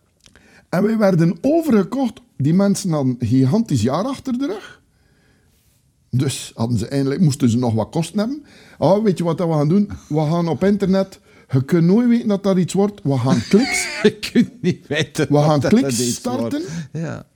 [0.69, 2.21] En wij werden overgekocht.
[2.37, 4.83] Die mensen hadden een gigantisch jaar achter de rug.
[6.11, 8.45] Dus hadden ze eindelijk, moesten ze nog wat kosten hebben.
[8.79, 9.91] Oh, weet je wat dat we gaan doen?
[10.09, 11.21] We gaan op internet.
[11.51, 13.01] Je kunt nooit weten dat dat iets wordt.
[13.03, 15.27] We gaan kliks, Je kunt niet weten.
[15.29, 16.63] we gaan dat kliks starten.
[16.93, 17.27] Ja.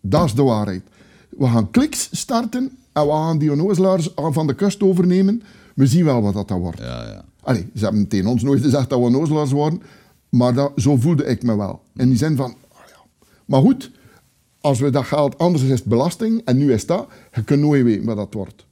[0.00, 0.82] Dat is de waarheid.
[1.30, 5.42] We gaan kliks starten en we gaan die onnozelaars van de kust overnemen.
[5.76, 6.78] We zien wel wat dat, dat wordt.
[6.78, 7.24] Ja, ja.
[7.42, 9.82] Allee, ze hebben tegen ons nooit gezegd dat we onnozelaars worden,
[10.28, 11.82] maar dat, zo voelde ik me wel.
[11.96, 13.26] In die zin van, ah ja.
[13.44, 13.90] Maar goed,
[14.60, 17.84] als we dat geld, anders is het belasting en nu is dat, je kunt nooit
[17.84, 18.66] weten wat dat wordt.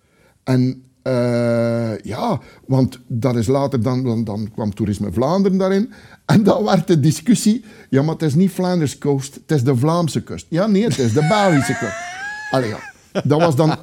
[0.45, 5.93] En eh, ja, want dat is later, dan, dan, dan kwam Toerisme Vlaanderen daarin.
[6.25, 9.77] En dan werd de discussie, ja, maar het is niet Flanders Coast, het is de
[9.77, 10.47] Vlaamse kust.
[10.49, 11.97] Ja, nee, het is de Belgische kust.
[12.51, 12.94] Allee, ja.
[13.25, 13.77] Dat was dan...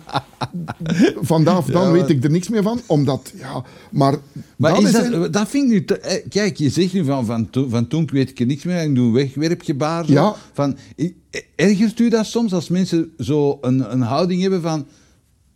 [1.21, 3.63] Vandaag dan Ja, weet ik er niks meer van, omdat, ja...
[3.91, 4.15] Maar,
[4.55, 5.85] Maar dat is dat, een- dat vind ik nu...
[5.85, 8.63] te- eh, kijk, je zegt nu van, van, to- van toen weet ik er niks
[8.63, 8.81] meer.
[8.83, 10.05] Ik doe een wegwerpgebaar.
[10.05, 10.11] zo.
[10.11, 10.35] Ja.
[10.53, 10.77] Van,
[11.55, 14.85] ergert u dat soms als mensen zo een, een houding hebben van...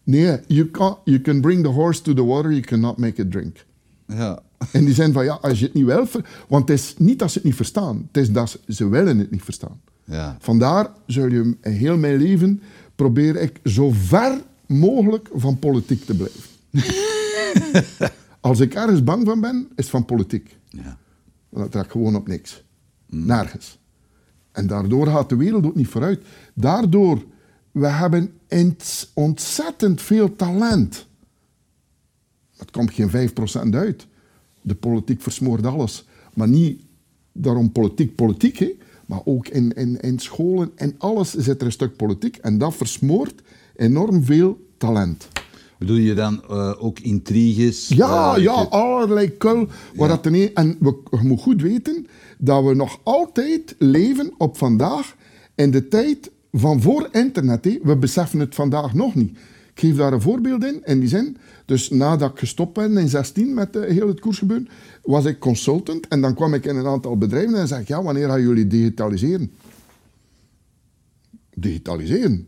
[0.03, 3.31] Nee, you, can, you can bring the horse to the water, you cannot make it
[3.31, 3.65] drink.
[4.07, 4.39] Ja,
[4.71, 7.29] In die zin van, ja, als je het niet ver- Want het is niet dat
[7.31, 9.79] ze het niet verstaan, het is dat ze, willen het niet verstaan.
[10.03, 10.37] ja.
[10.39, 12.61] Vandaar zul je heel mijn leven
[12.95, 16.41] probeer ik zo ver mogelijk van politiek te blijven.
[18.39, 20.57] Als ik ergens bang van ben, is het van politiek.
[20.69, 20.97] ja.
[21.49, 22.63] Dat trekt gewoon op niks.
[23.05, 23.79] Nergens.
[24.51, 26.21] En daardoor gaat de wereld ook niet vooruit.
[26.53, 27.23] Daardoor,
[27.71, 28.39] we hebben
[29.13, 31.07] ontzettend veel talent.
[32.57, 33.29] Het komt geen
[33.69, 34.07] 5% uit.
[34.61, 36.05] De politiek versmoort alles.
[36.33, 36.81] Maar niet
[37.31, 38.77] daarom politiek, politiek, hè?
[39.05, 42.37] Maar ook in, in, in scholen en alles zit er een stuk politiek.
[42.37, 43.41] En dat versmoort
[43.75, 45.27] enorm veel talent.
[45.79, 47.87] Bedoel je dan eh, ook intriges?
[47.87, 49.67] Ja, eh, ja, allerlei kul.
[49.95, 54.57] Waar dat niet, en we, je moet goed weten dat we nog altijd leven op
[54.57, 55.15] vandaag
[55.55, 57.79] in de tijd van voor internet.
[57.83, 59.37] We beseffen het vandaag nog niet.
[59.75, 61.37] Ik geef daar een voorbeeld in, in die zin.
[61.65, 64.67] Dus nadat ik gestopt ben in 16 met eh, heel het koersgebeuren,
[65.03, 66.07] was ik consultant.
[66.07, 68.67] En dan kwam ik in een aantal bedrijven en zei ik, ja, wanneer gaan jullie
[68.67, 69.51] digitaliseren?
[71.53, 72.47] Digitaliseren?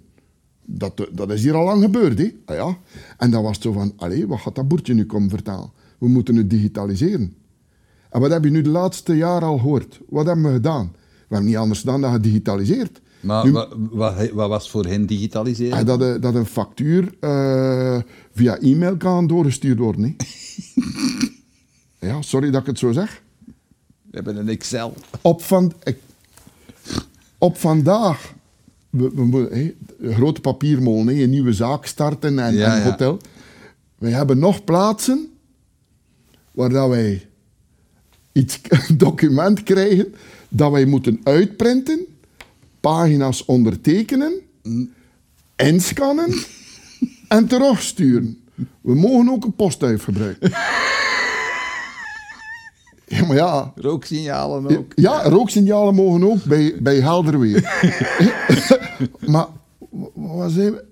[0.65, 2.35] Dat, dat is hier al lang gebeurd, hè?
[2.45, 2.77] Ah ja.
[3.17, 5.71] En dan was het zo van, allee, wat gaat dat boertje nu komen vertalen?
[5.97, 7.33] We moeten het digitaliseren.
[8.09, 9.99] En wat heb je nu de laatste jaren al gehoord?
[10.09, 10.91] Wat hebben we gedaan?
[10.93, 13.01] We hebben niet anders gedaan dan gedigitaliseerd.
[13.19, 15.77] Maar Nu- wat, wat, wat was voor hen digitaliseren?
[15.77, 17.97] Ah, dat, een- dat een factuur eh,
[18.33, 20.03] via e-mail kan doorgestuurd worden.
[20.03, 20.15] Hè?
[22.07, 23.21] ja, sorry dat ik het zo zeg.
[24.01, 24.93] We hebben een Excel.
[25.21, 25.73] Op, van,
[27.37, 28.33] op vandaag,
[28.89, 32.83] we, we, een grote papiermolen, een nieuwe zaak starten en, Ja, en ja.
[32.89, 33.19] hotel.
[33.97, 35.27] Wij hebben nog plaatsen
[36.51, 37.27] waar dat wij
[38.31, 40.13] iets, een document krijgen
[40.49, 42.05] dat wij moeten uitprinten,
[42.79, 44.33] pagina's ondertekenen,
[45.55, 46.33] inscannen
[47.27, 48.37] en terugsturen.
[48.81, 50.51] We mogen ook een postduif gebruiken.
[53.09, 54.91] Ja, maar ja, Rooksignalen ook.
[54.95, 57.61] ja, rooksignalen mogen ook bij, bij helder weer.
[59.31, 59.47] maar
[59.89, 60.85] wa- wat zijn we-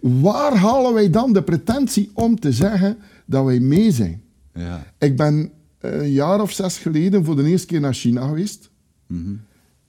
[0.00, 4.22] waar halen wij dan de pretentie om te zeggen dat wij mee zijn?
[4.54, 4.86] Ja.
[4.98, 8.70] Ik ben een jaar of zes geleden voor de eerste keer naar China geweest.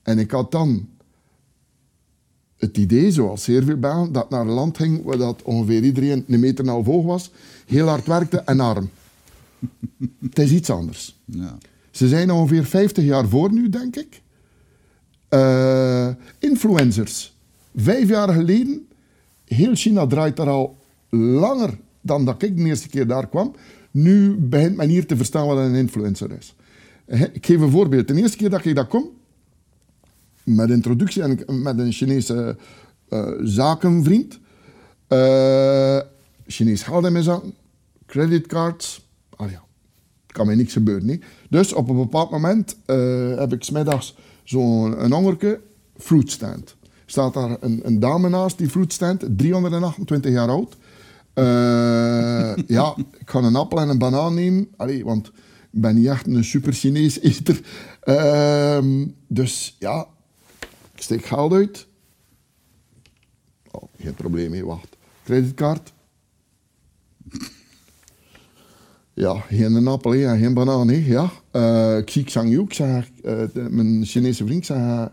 [0.03, 0.87] En ik had dan
[2.63, 6.23] het idee, zoals zeer veel Belgen, dat naar een land ging waar dat ongeveer iedereen
[6.27, 7.31] een meter en een half hoog was,
[7.65, 8.89] heel hard werkte en arm.
[10.29, 11.19] het is iets anders.
[11.25, 11.57] Ja.
[11.91, 14.21] Ze zijn ongeveer 50 jaar voor nu, denk ik.
[15.29, 16.09] Eh,
[16.39, 17.37] influencers.
[17.75, 18.87] Vijf jaar geleden,
[19.45, 20.77] heel China draait daar al
[21.09, 23.55] langer dan dat ik de eerste keer daar kwam.
[23.91, 26.55] Nu begint men hier te verstaan wat een influencer is.
[27.33, 28.07] Ik geef een voorbeeld.
[28.07, 29.09] De eerste keer dat ik daar kom,
[30.43, 32.55] met introductie en met een Chinese
[33.09, 34.39] eh, zakenvriend.
[35.07, 35.99] eh
[36.47, 37.43] Chinees geld in mijn zak,
[38.05, 39.07] creditcards.
[39.35, 39.63] Ah ja,
[40.27, 41.05] kan mij niks gebeuren.
[41.05, 41.21] Nee?
[41.49, 45.61] Dus op een bepaald moment eh, heb ik smiddags zo'n hongerke
[45.97, 46.75] fruitstand.
[47.05, 50.75] staat daar een, een dame naast die fruitstand, 328 jaar oud.
[52.67, 54.67] Ja, ik ga een appel en een banaan nemen.
[54.77, 55.27] Allee, want
[55.71, 57.61] ik ben niet echt een super Chinees eter.
[58.03, 60.07] Ehm, dus ja,
[61.03, 61.87] steek geld uit.
[63.71, 64.65] Oh, geen probleem, mee.
[64.65, 64.97] wacht.
[65.23, 65.93] Creditcard.
[69.13, 70.89] Ja, geen appel geen banaan.
[70.89, 71.31] Ja.
[71.51, 75.09] Eh, ik zeg, eh, mijn Chinese vriend, ik zeg,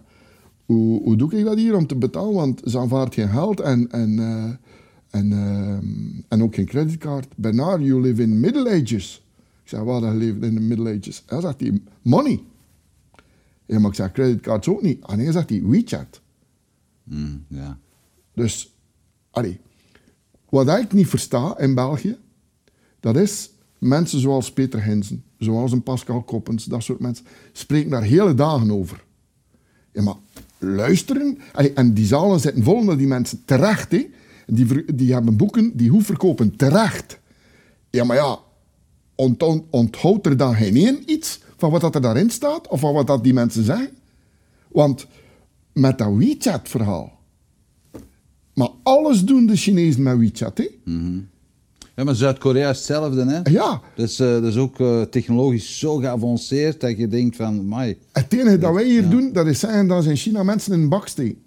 [0.70, 2.34] hoe, hoe doe ik dat hier om te betalen?
[2.34, 4.50] Want ze aanvaardt geen geld en, en, eh,
[5.20, 7.28] en, eh, en ook geen creditcard.
[7.36, 9.22] Bernard, you live in Middle Ages.
[9.62, 11.22] Ik zeg, waar dat leeft in de Middle Ages?
[11.26, 11.62] Hij zegt,
[12.02, 12.40] money.
[13.70, 15.06] Ja, maar ik zeg, creditcards ook niet.
[15.06, 16.20] En hij zegt, hij, WeChat.
[17.02, 17.78] Mm, ja.
[18.34, 18.74] Dus,
[19.30, 19.60] allee,
[20.48, 22.16] wat ik niet versta in België,
[23.00, 28.02] dat is mensen zoals Peter Hinsen, zoals een Pascal Koppens, dat soort mensen, spreken daar
[28.02, 29.04] hele dagen over.
[29.92, 30.16] Ja, maar
[30.58, 34.10] luisteren, allee, en die zalen zitten vol met die mensen terecht, hè.
[34.46, 37.18] Die, die hebben boeken die hoe verkopen, terecht.
[37.90, 38.38] Ja, maar ja,
[39.14, 42.92] ont, onthoudt er dan geen één iets van wat dat er daarin staat, of van
[42.94, 43.90] wat dat die mensen zeggen?
[44.68, 45.06] Want
[45.72, 47.18] met dat WeChat-verhaal,
[48.54, 50.68] maar alles doen de Chinezen met WeChat, hè?
[51.96, 53.50] Ja, maar Zuid-Korea is hetzelfde, hè?
[53.50, 57.98] Ja, Dus, eh, dat is ook eh, technologisch zo geavanceerd dat je denkt van, mai.
[58.12, 60.80] het enige dat wij hier doen, dat is zeggen dat ze in China mensen in
[60.80, 61.42] een bak steken.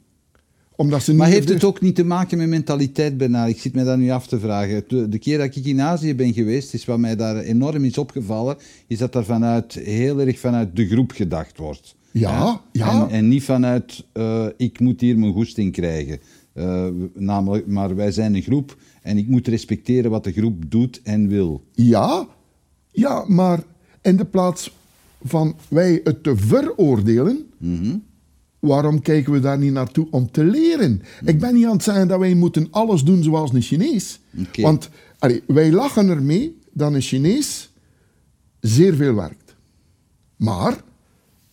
[0.83, 3.49] Omdat ze niet Maar heeft het ook niet te maken met mentaliteit, Bernard?
[3.49, 4.83] Ik zit me dat nu af te vragen.
[4.87, 8.57] De, keer dat ik in Azië ben geweest, is wat mij daar enorm is opgevallen,
[8.87, 11.95] is dat er vanuit, heel erg vanuit de groep gedacht wordt.
[12.11, 13.01] Ja, ja.
[13.01, 16.19] En, en niet vanuit, eh, ik moet hier mijn goesting krijgen.
[16.53, 21.01] Eh, namelijk, maar wij zijn een groep en ik moet respecteren wat de groep doet
[21.03, 21.63] en wil.
[21.71, 22.27] Ja,
[22.91, 23.63] ja, maar
[24.01, 24.73] in de plaats
[25.21, 27.45] van wij het te veroordelen,
[28.67, 31.01] waarom kijken we daar niet naartoe om te leren?
[31.25, 34.19] Ik ben niet aan het zeggen dat wij moeten alles doen zoals een Chinees.
[34.55, 34.89] Want
[35.19, 37.71] allee, wij lachen ermee dat een Chinees
[38.59, 39.55] zeer veel werkt.
[40.35, 40.83] Maar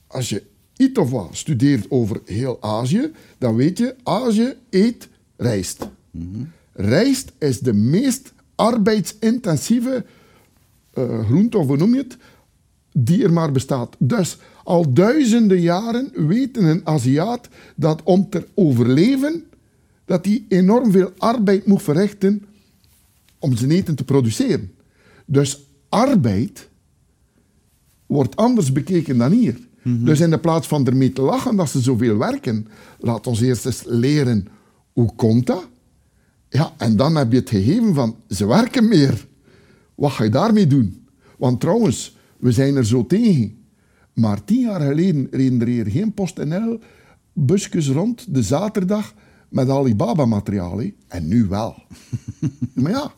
[0.07, 0.43] als je
[0.77, 5.89] iets of wat studeert over heel Azië, dan weet je, Azië eet rijst.
[6.73, 10.05] Rijst is de meest arbeidsintensieve
[10.93, 12.17] eh, groente, of hoe noem je het,
[12.93, 13.97] die er maar bestaat.
[13.99, 19.45] Dus al duizenden jaren weten een Aziat dat om te overleven,
[20.05, 22.45] dat hij enorm veel arbeid moet verrichten
[23.39, 24.73] om zijn eten te produceren.
[25.27, 26.69] Dus arbeid
[28.07, 29.69] wordt anders bekeken dan hier.
[29.83, 32.67] Dus in de plaats van ermee te lachen dat ze zoveel werken,
[32.99, 34.47] laat ons eerst eens leren
[34.93, 35.69] hoe komt dat?
[36.49, 39.27] Ja, en dan heb je het gegeven van ze werken meer.
[39.95, 41.07] Wat ga je daarmee doen?
[41.39, 43.60] Want trouwens, we zijn er zo tegen.
[44.21, 46.79] Maar tien jaar geleden reden er hier geen PostNL
[47.33, 49.15] busjes rond de zaterdag
[49.49, 50.81] met Alibaba-materiaal.
[51.09, 51.75] En nu wel.
[52.75, 53.13] maar ja,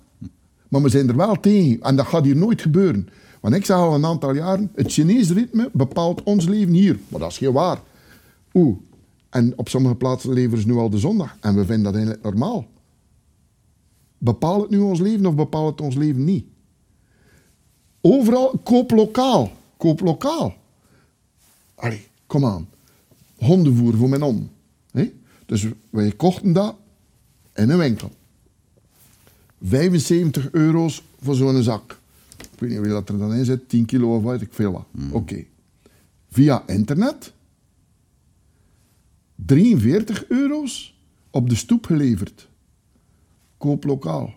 [0.68, 1.80] maar we zijn er wel tegen.
[1.80, 3.08] En dat gaat hier nooit gebeuren.
[3.40, 6.98] Want ik zeg al een aantal jaren, het Chinese ritme bepaalt ons leven hier.
[7.08, 7.80] Maar dat is geen waar.
[8.54, 8.76] Oeh.
[9.30, 11.36] En op sommige plaatsen leveren ze nu al de zondag.
[11.40, 12.66] En we vinden dat eigenlijk normaal.
[14.18, 16.44] Bepaalt het nu ons leven of bepaalt het ons leven niet?
[18.00, 19.50] Overal, koop lokaal.
[19.76, 20.60] Koop lokaal.
[21.82, 22.68] Allee, kom aan.
[23.36, 24.50] Hondenvoer voor mijn
[24.90, 25.12] hè?
[25.46, 26.76] Dus wij kochten dat
[27.54, 28.10] in een winkel.
[29.62, 31.98] 75 euro's voor zo'n zak.
[32.38, 34.72] Ik weet niet wie dat er dan in zit, 10 kilo of weet ik veel
[34.72, 34.86] wat.
[35.10, 35.44] Oké.
[36.28, 37.32] Via internet
[39.34, 40.98] 43 euro's
[41.30, 42.48] op de stoep geleverd.
[43.56, 44.34] Koop lokaal.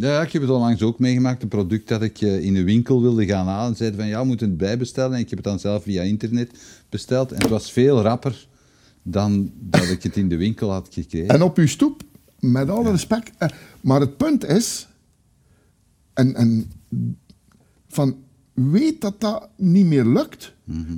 [0.00, 1.42] Ja, ik heb het onlangs ook meegemaakt.
[1.42, 3.76] Een product dat ik eh, in de winkel wilde gaan halen.
[3.76, 5.12] Zeiden van, ja, we moeten het bijbestellen.
[5.14, 6.50] En ik heb het dan zelf via internet
[6.88, 7.32] besteld.
[7.32, 8.46] En het was veel rapper
[9.02, 11.28] dan dat ik het in de winkel had gekregen.
[11.28, 12.02] En op uw stoep,
[12.38, 13.30] met alle respect.
[13.38, 13.48] eh,
[13.80, 14.88] Maar het punt is,
[16.12, 16.70] en, en
[17.88, 18.16] van
[18.54, 20.52] weet dat dat niet meer lukt,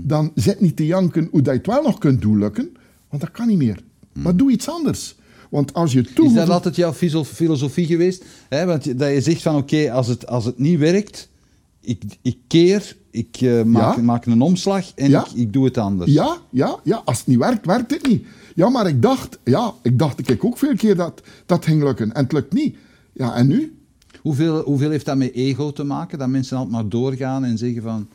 [0.07, 2.77] dan zit niet te janken hoe dat je het wel nog kunt doen lukken,
[3.09, 3.83] want dat kan niet meer.
[4.13, 5.17] Maar doe iets anders.
[5.53, 6.93] Want als je Is dat altijd jouw
[7.25, 8.25] filosofie geweest?
[8.49, 8.65] Hè?
[8.67, 11.29] Want je- dat je zegt van, oké, als, het, als het niet werkt,
[11.81, 14.03] ik, ik keer, ik eh, maak, Ja.
[14.03, 15.27] maak een omslag en Ja.
[15.27, 16.13] ik, ik doe het anders.
[16.13, 18.27] Ja, ja, ja, als het niet werkt, werkt het niet.
[18.55, 22.13] Ja, maar ik dacht, ja, ik dacht ik ook veel keer dat dat ging lukken.
[22.13, 22.77] En het lukt niet.
[23.13, 23.77] Ja, en nu?
[24.21, 26.19] Hoeveel, hoeveel heeft dat met ego te maken?
[26.19, 28.09] Dat mensen altijd maar doorgaan en zeggen van...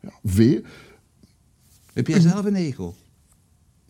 [0.00, 0.60] Ja, veel.
[1.92, 2.94] Heb jij zelf een ego?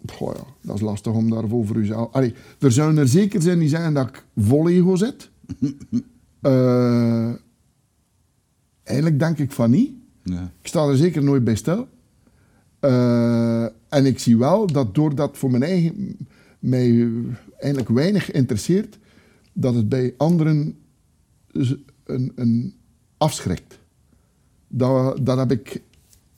[0.06, 2.12] Goh ja, dat is lastig om daar over uzelf...
[2.12, 5.30] Allee, er zouden er zeker zijn die zeggen dat ik vol ego zit.
[6.40, 7.30] Eh,
[8.82, 9.92] eigenlijk denk ik van niet.
[10.22, 10.52] Ja.
[10.60, 11.88] Ik sta er zeker nooit bij stil.
[12.78, 16.16] Eh, en ik zie wel dat doordat voor mijn eigen
[16.58, 17.08] mij
[17.58, 18.98] eigenlijk weinig interesseert,
[19.52, 20.78] dat het bij anderen
[22.04, 22.74] een, een
[23.16, 23.78] afschrikt.
[24.68, 25.82] Dat, dat heb ik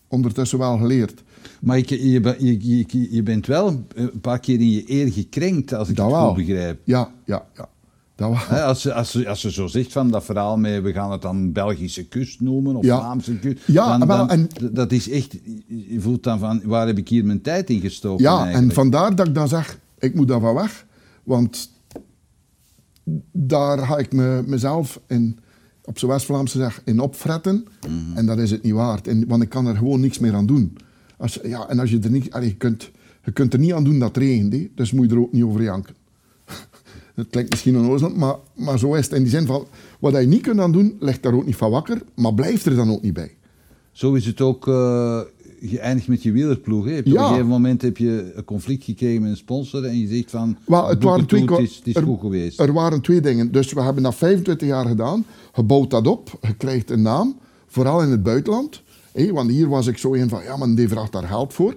[0.09, 1.23] ondertussen wel geleerd.
[1.61, 2.57] Maar je, je,
[2.89, 6.15] je, je, bent wel een paar keer in je eer gekrenkt, als ik Dat het
[6.15, 6.27] wel.
[6.35, 6.81] goed begrijp.
[6.85, 7.69] Ja, ja, ja.
[8.15, 8.39] Dat wel.
[8.39, 11.13] Hè, als, ze, als, ze, als ze zo zegt van dat verhaal met we gaan
[11.13, 12.99] het dan Belgische kust noemen of Ja.
[12.99, 13.59] Vlaamse kust.
[13.67, 17.43] Ja, dan, en- dat is echt, je voelt dan van waar heb ik hier mijn
[17.43, 18.69] tijd in gestoken Ja, eigenlijk?
[18.69, 20.87] en vandaar dat ik dan zeg, ik moet daarvan weg.
[21.23, 21.71] Want
[23.33, 25.39] daar ga ik me, mezelf in,
[25.85, 27.65] op z'n West-Vlaamse zeg, in opfretten.
[27.89, 28.17] Mhm.
[28.17, 29.09] En dat is het niet waard.
[29.09, 30.77] En, want ik kan er gewoon niks meer aan doen.
[31.23, 32.33] Als, ja, en als je er niet...
[32.33, 32.91] allee, je, kunt,
[33.25, 34.69] je kunt er niet aan doen dat het regent.
[34.75, 35.95] Dus moet je er ook niet over janken.
[37.15, 39.15] Het klinkt misschien onnozel, maar, maar zo is het.
[39.15, 39.67] In die zin van,
[39.99, 42.03] wat je niet kunt aan doen, ligt daar ook niet van wakker.
[42.15, 43.35] Maar blijf er dan ook niet bij.
[43.93, 45.21] Zo is het ook eh,
[45.61, 46.85] geëindigd met je wielerploeg.
[46.85, 46.93] Hè?
[46.93, 47.21] Je Op Ja.
[47.21, 50.57] een gegeven moment heb je een conflict gekregen met een sponsor en je zegt van,
[50.67, 52.61] Wel, het waren twee, toe, het is, het is er, goed geweest.
[52.61, 53.53] Er waren twee dingen.
[53.53, 55.25] Dus we hebben dat 25 jaar gedaan.
[55.55, 56.39] Je bouwt dat op.
[56.41, 57.37] Je krijgt een naam.
[57.67, 58.83] Vooral in het buitenland.
[59.13, 61.77] Want hier was ik zo een van, ja, maar die vraagt daar geld voor.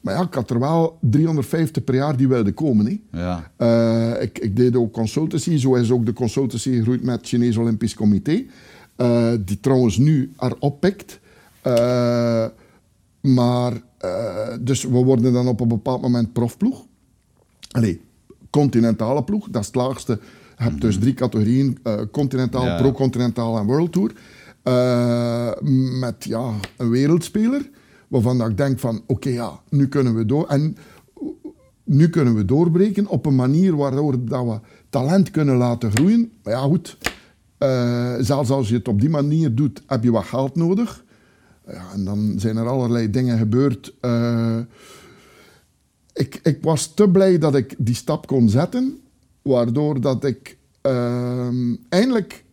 [0.00, 2.86] Maar ja, ik had er wel 350 per jaar die wilden komen.
[2.86, 3.20] Hè.
[3.20, 3.50] ja.
[3.56, 5.56] Eh, ik, ik deed ook consultancy.
[5.56, 8.44] Zo is ook de consultancy gegroeid met het Chinees Olympisch Comité.
[8.96, 11.20] Eh, die trouwens nu erop pikt.
[11.62, 12.44] Eh,
[13.20, 13.72] maar,
[14.60, 16.84] dus we worden dan op een bepaald moment profploeg.
[17.70, 18.00] Allee,
[18.50, 20.18] continentale ploeg, dat is het laagste.
[20.58, 21.78] Je hebt dus drie categorieën,
[22.10, 22.76] continentaal, Ja.
[22.76, 24.12] pro-continentaal en world tour.
[24.66, 25.50] Eh,
[26.00, 27.70] met ja, een wereldspeler,
[28.08, 30.46] waarvan dat ik denk van, oké ja, nu kunnen we door.
[30.46, 30.76] En
[31.84, 36.32] nu kunnen we doorbreken op een manier waardoor dat we talent kunnen laten groeien.
[36.42, 36.98] Maar ja, goed,
[37.58, 41.04] eh, zelfs als je het op die manier doet, heb je wat geld nodig.
[41.66, 43.94] Ja, en dan zijn er allerlei dingen gebeurd.
[44.00, 44.58] Eh,
[46.12, 49.00] ik, ik was te blij dat ik die stap kon zetten,
[49.42, 52.44] waardoor dat ik ehm, eindelijk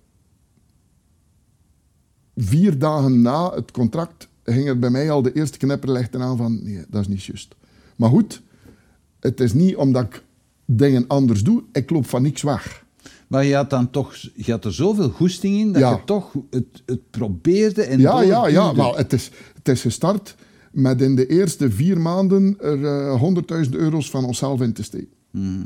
[2.35, 6.63] vier dagen na het contract ging er bij mij al de eerste knipperlichten aan van
[6.63, 7.55] nee, dat is niet juist.
[7.95, 8.41] Maar goed,
[9.19, 10.23] het is niet omdat ik
[10.65, 12.85] dingen anders doe, ik loop van niks weg.
[13.27, 15.91] Maar je had dan toch, je had er zoveel goesting in dat Ja.
[15.91, 18.75] je toch het, het probeerde en Ja, ja, ja.
[18.75, 20.35] Wel, het, is, het is gestart
[20.71, 23.23] met in de eerste vier maanden er eh,
[23.65, 25.13] 100.000 euro's van onszelf in te steken.
[25.31, 25.65] Mhm.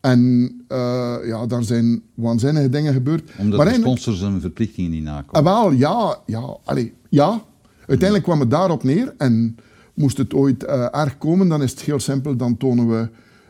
[0.00, 3.30] En eh, ja, daar zijn waanzinnige dingen gebeurd.
[3.38, 5.34] Omdat maar de sponsors hun verplichtingen niet nakomen.
[5.34, 7.42] Ah, wel, ja, ja, allee, ja.
[7.78, 9.14] Uiteindelijk kwam het daarop neer.
[9.18, 9.56] En
[9.94, 12.36] moest het ooit eh, erg komen, dan is het heel simpel.
[12.36, 13.08] Dan tonen we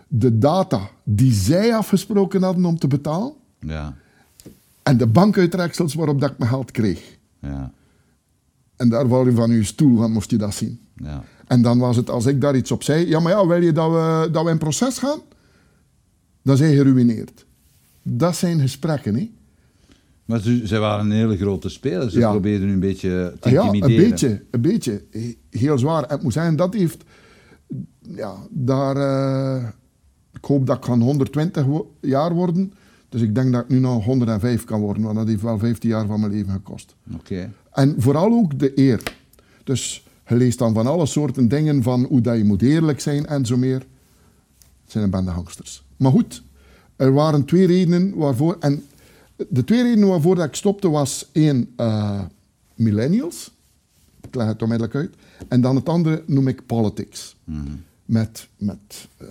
[0.09, 3.33] de data die zij afgesproken hadden om te betalen.
[3.61, 3.95] Ja,
[4.83, 7.19] En de bankuitreksels waarop dat ik mijn geld kreeg.
[7.41, 7.73] ja,
[8.77, 10.81] En daar val je van je stoel, dan moest je dat zien.
[10.95, 11.23] ja.
[11.47, 13.73] En dan was het, als ik daar iets op zei, ja, maar ja, wil je
[13.73, 15.19] dat we, dat we in proces gaan?
[16.49, 17.45] Dan zijn geruineerd.
[18.03, 19.31] Dat zijn gesprekken, hè?
[20.25, 22.11] Maar ze, zij waren een hele grote speler.
[22.11, 22.31] Ze Ja.
[22.31, 24.11] probeerden u een beetje te Ah ja, een intimideren.
[24.11, 25.03] beetje, een beetje.
[25.11, 26.05] He- Heel zwaar.
[26.09, 27.05] Het moet zijn, dat heeft...
[28.01, 28.97] Ja, daar...
[28.97, 29.69] eh,
[30.33, 32.73] ik hoop dat ik van 120 wo- jaar worden.
[33.09, 35.03] Dus ik denk dat ik nu nog 105 kan worden.
[35.03, 36.95] Want dat heeft wel 15 jaar van mijn leven gekost.
[37.15, 37.53] Oké.
[37.73, 39.03] En vooral ook de eer.
[39.65, 43.27] Dus je leest dan van alle soorten dingen van hoe dat je moet eerlijk zijn
[43.27, 43.79] en zo meer.
[44.83, 45.87] Het zijn een bende hangsters.
[45.99, 46.43] Maar goed,
[46.97, 48.57] er waren twee redenen waarvoor...
[48.61, 48.83] En
[49.49, 52.21] de twee redenen waarvoor dat ik stopte was één, eh,
[52.75, 53.55] millennials.
[54.21, 55.15] Ik leg het onmiddellijk uit.
[55.49, 57.37] En dan het andere noem ik politics.
[58.05, 59.29] Met, met eh,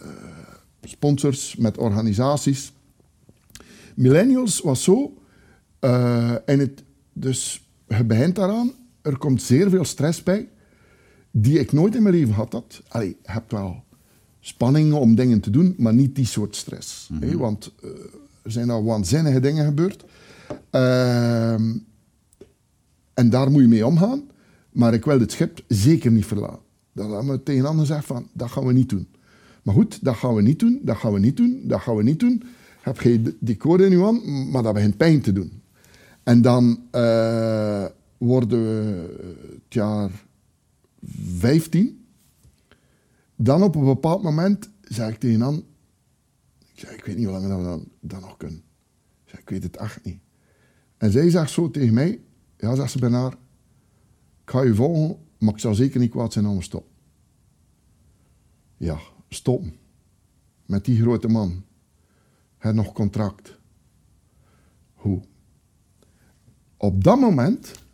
[0.84, 2.72] sponsors, met organisaties.
[3.96, 5.14] Millennials was zo...
[5.80, 8.72] eh, en het, dus je begint daaraan.
[9.02, 10.50] Er komt zeer veel stress bij.
[11.32, 12.52] Die ik nooit in mijn leven had.
[12.52, 12.82] Dat.
[12.88, 13.84] Allee, je hebt wel
[14.48, 17.10] spanningen om dingen te doen, maar niet die soort stress.
[17.20, 17.90] hè, want eh,
[18.42, 20.06] er zijn al waanzinnige dingen gebeurd.
[20.70, 21.72] Ehm,
[23.14, 24.22] en daar moet je mee omgaan.
[24.72, 26.60] Maar ik wil het schip zeker niet verlaten.
[26.94, 29.08] Dan hebben we tegen anderen gezegd van, dat gaan we niet doen.
[29.64, 32.04] Maar goed, dat gaan we niet doen, dat gaan we niet doen, dat gaan we
[32.04, 32.44] niet doen.
[32.82, 35.62] Heb je decor in je hand, maar dat begint pijn te doen.
[36.24, 37.86] En dan eh,
[38.18, 39.06] worden we
[39.64, 40.10] het jaar
[41.38, 41.97] 15.
[43.38, 45.64] Dan op een bepaald moment zei ik tegen Anne,
[46.74, 48.58] ik, zei, ik weet niet hoe lang dat we dan, dat nog kunnen.
[49.24, 50.20] Ik, zei, ik weet het echt niet.
[50.98, 52.22] En zij zegt zo tegen mij,
[52.58, 56.46] ja, zegt ze bijna, ik ga je volgen, maar ik zal zeker niet kwaad zijn
[56.46, 56.92] om te stoppen.
[58.78, 59.78] Ja, stoppen.
[60.66, 61.64] Met die grote man.
[62.58, 63.60] Hij nog contract.
[64.94, 65.22] Hoe?
[66.78, 67.87] Op dat moment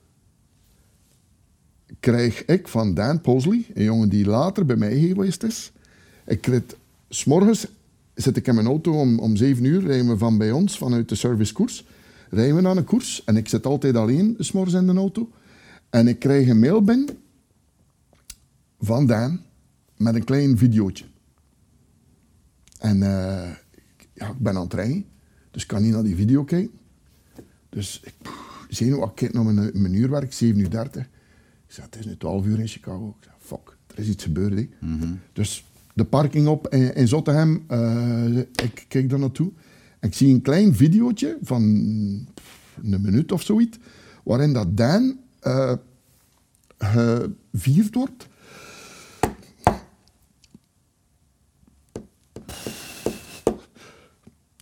[2.03, 5.71] krijg ik van Dan Posley, een jongen die later bij mij geweest is.
[6.25, 6.61] Ik krijg,
[7.09, 7.67] s'morgens
[8.13, 11.09] zit ik in mijn auto om, om 7 uur, rijden we van bij ons, vanuit
[11.09, 11.85] de servicekoers.
[12.29, 15.29] Rijden we naar een koers en ik zit altijd alleen s'morgens in de auto.
[15.89, 17.17] En ik krijg een mail binnen
[18.79, 19.41] van Dan
[19.97, 21.05] met een klein videootje.
[22.79, 23.51] En eh,
[24.13, 25.05] ja, ik ben aan het rijden,
[25.51, 26.79] dus ik kan niet naar die video kijken.
[27.69, 28.13] Dus ik
[28.69, 31.07] ik kijk naar mijn, mijn uurwerk, 7 uur 30.
[31.73, 33.15] Ik zeg, het is nu 12 uur in Chicago.
[33.19, 34.53] Ik zeg, fuck, er is iets gebeurd.
[34.53, 34.67] hè.
[35.33, 39.51] Dus de parking op in, in Zottegem, eh, ik kijk daar naartoe.
[39.99, 41.61] En ik zie een klein videootje van
[42.83, 43.77] een minuut of zoiets,
[44.23, 45.73] waarin dat Dan eh,
[46.77, 48.27] gevierd wordt.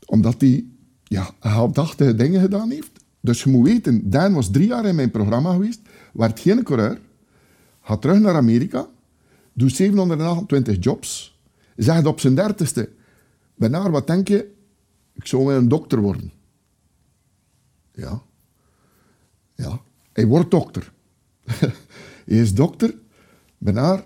[0.05, 0.65] Omdat hij
[1.03, 2.91] ja, heldachtige dingen gedaan heeft.
[3.19, 5.81] Dus je moet weten, Dan was drie jaar in mijn programma geweest,
[6.13, 6.99] werd geen coureur,
[7.81, 8.87] gaat terug naar Amerika,
[9.53, 11.39] doet 728 jobs,
[11.75, 12.89] zegt op zijn dertigste,
[13.61, 14.51] Benaar, wat denk je?
[15.13, 16.31] Ik zou wel een dokter worden.
[17.93, 18.21] Ja.
[19.55, 19.81] Ja.
[20.13, 20.91] Hij wordt dokter.
[22.25, 22.95] hij is dokter.
[23.57, 24.05] Benaar,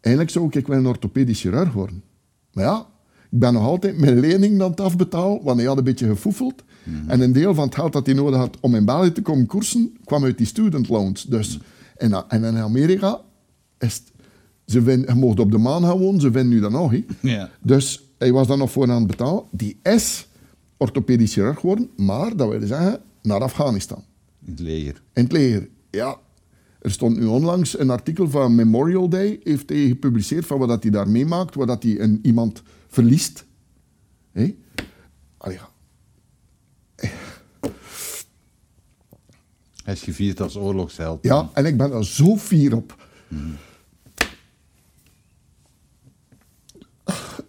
[0.00, 2.04] eigenlijk zou ik wel een orthopedisch chirurg worden.
[2.52, 2.86] Maar ja,
[3.30, 6.62] ik ben nog altijd mijn lening aan het afbetalen, want hij had een beetje gefoefeld.
[7.06, 9.46] En een deel van het geld dat hij nodig had om in België te komen
[9.46, 11.22] koersen, kwam uit die student loans.
[11.22, 11.58] Dus,
[11.96, 13.20] en, en in Amerika
[13.78, 14.12] is het,
[14.66, 16.94] ze je mocht op de maan gaan wonen, ze vinden nu dat nog.
[17.20, 17.50] Ja.
[17.62, 19.44] Dus hij was dan nog voor aan het betalen.
[19.50, 20.28] Die is
[20.76, 24.04] orthopedisch chirurg geworden, maar dat wil zeggen naar Afghanistan.
[24.44, 25.02] In het leger.
[25.12, 25.68] In het leger.
[25.90, 26.16] Ja,
[26.80, 30.92] er stond nu onlangs een artikel van Memorial Day, heeft hij gepubliceerd van wat hij
[30.92, 33.44] daar meemaakt, wat dat hij een, iemand verliest.
[34.32, 34.54] Hé?
[35.36, 35.58] Allee,
[39.88, 41.18] Hij is gevierd als oorlogsheld.
[41.22, 43.06] ja, en ik ben er zo fier op.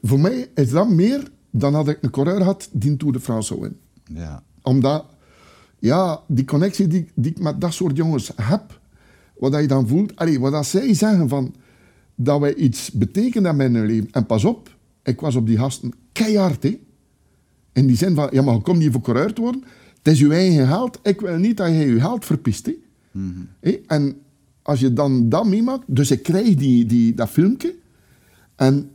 [0.02, 3.48] Voor mij is dat meer dan had ik een coureur had die Tour de France
[3.48, 3.80] zou winnen.
[4.04, 4.44] Ja.
[4.62, 5.06] Omdat,
[5.80, 8.80] ja, die connectie die, die ik met dat soort jongens heb,
[9.38, 11.56] wat je dan voelt, allee, wat dat zij zeggen van,
[12.16, 14.12] dat wij iets betekenen in mijn leven.
[14.12, 16.80] En pas op, ik was op die gasten keihard, hè.
[17.74, 19.64] In die zin van, ja, maar je komt niet voor coureur te worden.
[20.02, 21.00] Het is je eigen geld.
[21.04, 22.76] Ik wil niet dat je je geld verpist, hè.
[23.60, 24.22] Hé, En
[24.62, 27.76] als je dan dat meemaakt, dus ik krijg die, die, dat filmpje.
[28.56, 28.91] En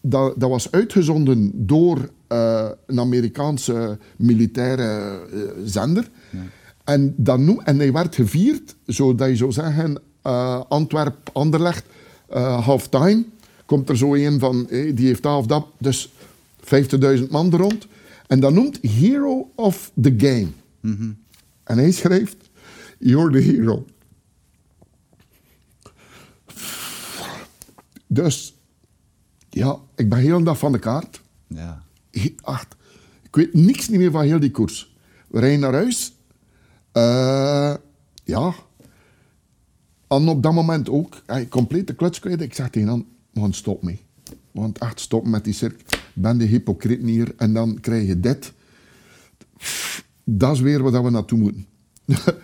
[0.00, 6.10] dat, dat was uitgezonden door eh, een Amerikaanse militaire eh, zender.
[6.84, 11.84] En, dat noem, en hij werd gevierd, zodat je zou zeggen, eh Antwerp, Anderlecht,
[12.38, 13.24] halftime.
[13.66, 16.10] Komt er zo een van, die heeft dat of dat, dus
[16.64, 17.86] 50.000 man er rond.
[18.32, 20.48] En dat noemt Hero of the Game.
[21.64, 22.50] En hij schrijft,
[22.98, 23.86] you're the hero.
[28.06, 28.56] Dus,
[29.50, 31.20] ja, ik ben heel dag van de kaart.
[31.46, 31.82] Ja.
[32.44, 32.76] Echt.
[33.22, 34.96] Ik weet niks niet meer van heel die koers.
[35.28, 36.16] We rijden naar huis.
[36.92, 37.74] Eh,
[38.24, 38.54] ja.
[40.08, 42.40] En op dat moment ook, hij compleet de kluts kwijt.
[42.40, 44.00] Ik zeg tegen hem, man, stop mee.
[44.50, 46.01] Want echt, stop met die cirk.
[46.12, 47.34] Ben de hypocriet hier.
[47.36, 48.52] En dan krijg je dit.
[50.24, 51.66] Dat is weer waar we naartoe moeten.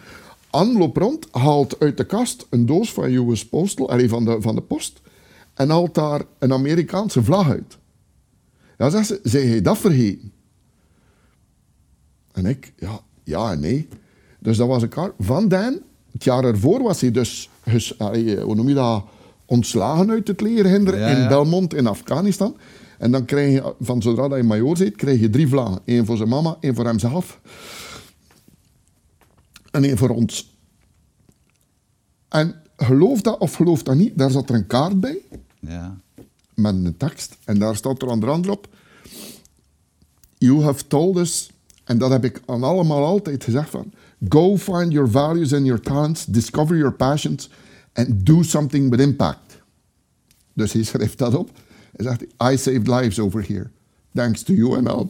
[0.50, 4.36] Anne loopt rond, haalt uit de kast een doos van US Postal, allee, van, de,
[4.40, 5.00] van de post,
[5.54, 7.78] en haalt daar een Amerikaanse vlag uit.
[8.78, 10.32] Ja, zegt ze, zei hij dat vergeten?
[12.32, 13.88] En ik, ja, ja en nee.
[14.38, 15.80] Dus dat was een kaart van Dan.
[16.12, 17.50] Het jaar ervoor was hij dus,
[17.98, 19.04] allee, hoe noem je dat,
[19.44, 21.28] ontslagen uit het legerhinder Ja, in.
[21.28, 22.56] Belmont in Afghanistan.
[22.98, 25.80] En dan krijg je, van zodra dat je major zit, krijg je drie vlaggen.
[25.84, 27.40] Eén voor zijn mama, één voor hemzelf
[29.70, 30.56] en één voor ons.
[32.28, 35.18] En geloof dat of geloof dat niet, daar zat er een kaart bij
[35.60, 36.00] Ja.
[36.54, 37.36] met een tekst.
[37.44, 38.68] En daar staat er onder andere op:
[40.38, 41.50] You have told us,
[41.84, 43.92] en dat heb ik aan allemaal altijd gezegd van.
[44.28, 47.50] Go find your values and your talents, discover your passions,
[47.92, 49.58] and do something with impact.
[50.52, 51.50] Dus hij schrijft dat op.
[51.98, 53.70] Hij zegt: I saved lives over here,
[54.14, 55.06] thanks to you and all.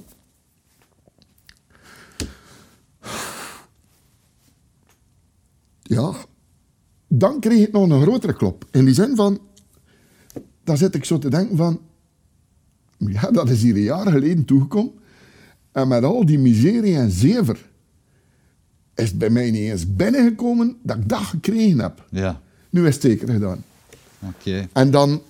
[5.83, 6.15] Ja,
[7.09, 8.65] dan kreeg ik nog een grotere klop.
[8.71, 9.41] In die zin van,
[10.65, 11.81] dan zit ik zo te denken van,
[12.99, 14.93] ja, dat is hier een jaar geleden toegekomen.
[15.73, 17.69] En met al die miserie en zever
[18.95, 22.07] is het bij mij niet eens binnengekomen dat ik dat gekregen heb.
[22.11, 22.41] Ja.
[22.71, 23.65] Nu is het zeker gedaan.
[24.21, 24.69] Oké.
[24.73, 25.23] En dan,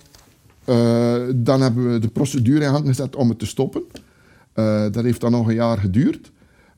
[0.69, 3.83] eh, dan hebben we de procedure in gang gezet om het te stoppen.
[4.53, 6.31] Eh, dat heeft dan nog een jaar geduurd.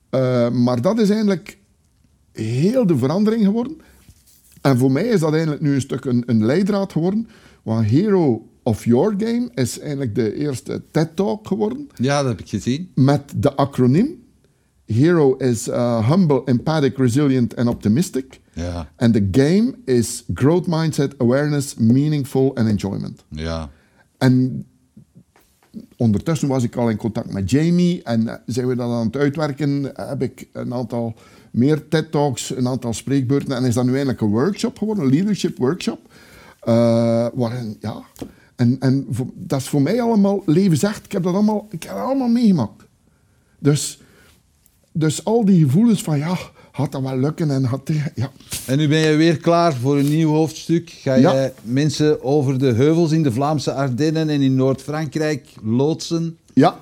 [0.10, 1.58] Eh, maar dat is eigenlijk
[2.32, 3.78] heel de verandering geworden.
[4.62, 7.28] En voor mij is dat eigenlijk nu een stuk een, een leidraad geworden.
[7.64, 11.90] Want Hero of Your Game is eigenlijk de eerste TED-talk geworden.
[11.96, 12.92] Ja, dat heb ik gezien.
[12.96, 14.24] Met de acroniem.
[14.86, 15.66] Hero is
[16.10, 18.40] humble, empathic, resilient en optimistic.
[18.54, 18.92] Ja.
[18.96, 23.24] En de game is growth mindset, awareness, meaningful en enjoyment.
[23.30, 23.70] Ja.
[24.22, 24.66] En
[25.98, 29.16] ondertussen was ik al in contact met Jamie en uh, zijn we dat aan het
[29.16, 29.92] uitwerken.
[29.94, 31.14] Heb ik een aantal
[31.52, 35.58] meer TED-talks, een aantal spreekbeurten en is dat nu eigenlijk een workshop geworden, een leadership
[35.58, 36.00] workshop.
[36.68, 38.02] Uh, waarin, ja,
[38.56, 41.06] en, en dat is voor mij allemaal levensecht.
[41.06, 42.84] Ik heb dat allemaal, ik heb dat allemaal meegemaakt.
[43.60, 44.02] Dus,
[44.92, 46.38] dus al die gevoelens van ja,
[46.72, 48.32] gaat dat wel lukken en had ja.
[48.66, 50.90] En nu ben je weer klaar voor een nieuw hoofdstuk.
[50.90, 51.52] Ga je ja.
[51.64, 56.38] mensen over de heuvels in de Vlaamse Ardennen en in Noord-Frankrijk loodsen?
[56.54, 56.80] Ja.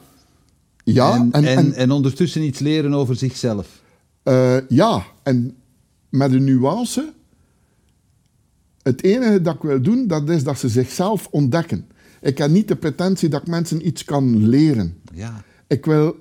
[0.84, 1.14] Ja.
[1.16, 3.82] En, en, en, en, ondertussen iets leren over zichzelf?
[4.24, 5.56] Uh, ja, en
[6.10, 7.14] met een nuance.
[8.82, 11.88] Het enige dat ik wil doen, dat is dat ze zichzelf ontdekken.
[12.22, 14.98] Ik heb niet de pretentie dat ik mensen iets kan leren.
[15.14, 15.44] Ja.
[15.68, 16.16] Ik wil,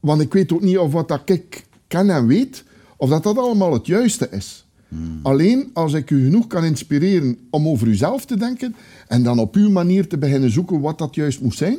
[0.00, 2.64] want ik weet ook niet of wat dat ik ken en weet,
[2.98, 4.66] of dat dat allemaal het juiste is.
[4.88, 5.20] Hmm.
[5.22, 8.74] Alleen als ik u genoeg kan inspireren om over uzelf te denken
[9.08, 11.78] en dan op uw manier te beginnen zoeken wat dat juist moet zijn,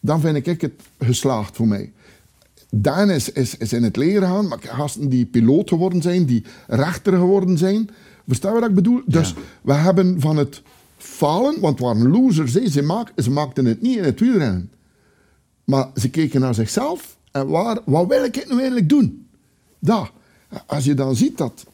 [0.00, 1.92] dan vind ik het geslaagd voor mij.
[2.70, 6.44] Daan is, is, is in het leren gaan, maar gasten die piloot geworden zijn, die
[6.66, 7.90] rechter geworden zijn.
[8.26, 9.02] Verstaan we wat ik bedoel?
[9.06, 10.62] Dus we hebben van het
[10.96, 12.52] falen, want het waren losers.
[12.52, 14.70] Ze, maak, ze maakten het niet in het wielrennen.
[15.64, 19.26] Maar ze keken naar zichzelf en waar, wat wil ik nu eigenlijk doen?
[19.78, 20.10] Dat.
[20.66, 21.66] Als je dan ziet dat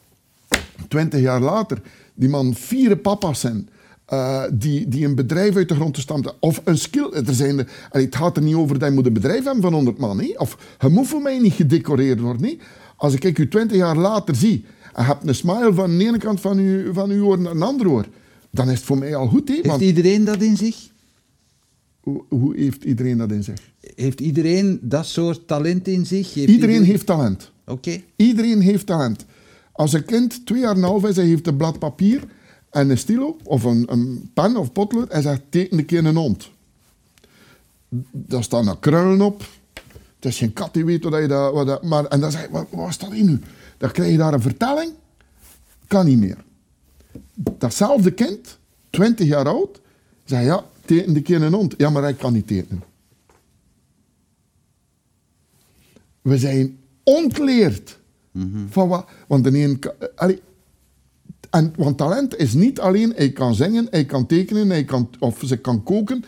[0.87, 1.81] twintig jaar later
[2.13, 3.69] die man vier papa's zijn,
[4.13, 7.11] uh, die, die een bedrijf uit de grond te stampen, of een skill.
[7.11, 9.73] Er zijn de, het gaat er niet over dat je moet een bedrijf hebben van
[9.73, 10.19] 100 man.
[10.19, 10.33] He?
[10.37, 12.45] Of je moet voor mij niet gedecoreerd worden.
[12.45, 12.57] He?
[12.95, 16.41] Als ik u twintig jaar later zie en hebt een smile van de ene kant
[16.41, 18.05] van uw, van uw oor naar de andere oor,
[18.49, 19.47] dan is het voor mij al goed.
[19.47, 19.53] He?
[19.53, 20.89] Heeft Want, iedereen dat in zich?
[22.01, 23.71] hoe, hoe, heeft iedereen dat in zich?
[23.95, 26.33] Heeft iedereen dat soort talent in zich?
[26.33, 27.50] Heeft iedereen, iedereen, heeft talent.
[28.15, 29.25] Iedereen heeft talent.
[29.71, 32.23] Als een kind twee jaar half is, hij heeft een blad papier
[32.69, 36.15] en een stilo of een, een pen of potlood en zegt teken een keer een
[36.15, 36.49] hond.
[38.11, 39.45] Daar staan er krullen op.
[40.15, 41.67] Het is geen kat die weet wat je dat...
[41.67, 43.39] Dat maar, en dan zeg je, wat, wat staat in nu?
[43.77, 44.91] Dan krijg je daar een vertelling.
[45.87, 46.43] Kan niet meer.
[47.33, 48.57] Datzelfde kind,
[48.89, 49.81] 20 jaar oud,
[50.25, 51.73] zegt ja, teken een keer een hond.
[51.77, 52.83] Ja, maar hij kan niet tekenen.
[56.21, 57.99] We zijn ontleerd.
[58.31, 58.67] Mm -hmm.
[58.69, 59.81] van wat, want de een,
[60.15, 60.41] allee,
[61.51, 65.41] en, want talent is niet alleen hij kan zingen, hij kan tekenen, hij kan, of
[65.45, 66.23] ze kan koken.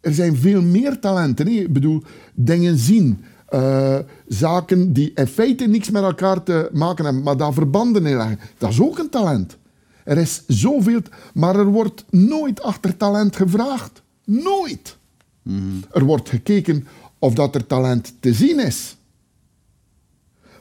[0.00, 1.46] Er zijn veel meer talenten.
[1.46, 1.60] Nee?
[1.60, 2.02] Ik bedoel,
[2.34, 3.24] dingen zien.
[3.50, 3.98] Uh,
[4.28, 8.38] zaken die in feite niks met elkaar te maken hebben, maar daar verbanden in leggen.
[8.58, 9.56] Dat is ook een talent.
[10.04, 11.00] Er is zoveel,
[11.34, 14.02] maar er wordt nooit achter talent gevraagd.
[14.24, 14.96] Nooit.
[15.42, 15.80] Mm -hmm.
[15.92, 16.86] Er wordt gekeken
[17.18, 18.96] of dat er talent te zien is.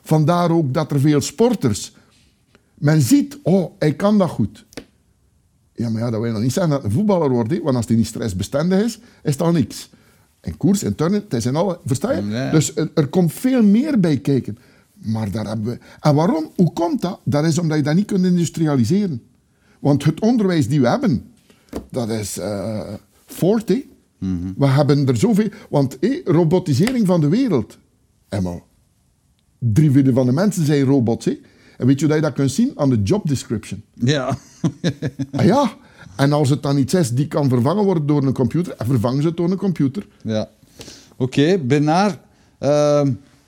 [0.04, 1.94] Vandaar ook dat er veel sporters
[2.84, 4.66] men ziet, oh, hij kan dat goed.
[5.74, 7.52] Ja, maar ja, dat wil nog niet zeggen dat een voetballer wordt.
[7.52, 7.62] He?
[7.62, 9.90] Want als hij niet stressbestendig is, is al niks.
[10.40, 11.80] En koers en turnen, het zijn alle...
[11.86, 12.50] Versta je?
[12.52, 14.58] Dus er, er, komt veel meer bij kijken.
[14.94, 15.80] Maar daar hebben we...
[16.00, 16.52] En waarom?
[16.56, 17.20] Hoe komt dat?
[17.24, 19.22] Dat is omdat je dat niet kunt industrialiseren.
[19.80, 21.32] Want het onderwijs die we hebben,
[21.90, 22.94] dat is uh,
[23.42, 23.78] mm
[24.20, 24.54] -hmm.
[24.58, 25.50] We hebben er zoveel...
[25.70, 27.78] Want hey, robotisering van de wereld.
[28.30, 28.62] Emma,
[29.74, 31.40] drie vierde van de mensen zijn robots, hè?
[31.78, 32.72] En weet je hoe je dat kunt zien?
[32.76, 33.84] Aan de job description.
[33.94, 34.38] Ja.
[35.32, 35.74] ah, ja.
[36.16, 39.28] En als het dan iets is die kan vervangen worden door een computer, vervangen ze
[39.28, 40.08] het door een computer.
[40.24, 40.50] Ja.
[41.18, 42.18] Oké, okay, Bernard.
[42.60, 43.02] Uh,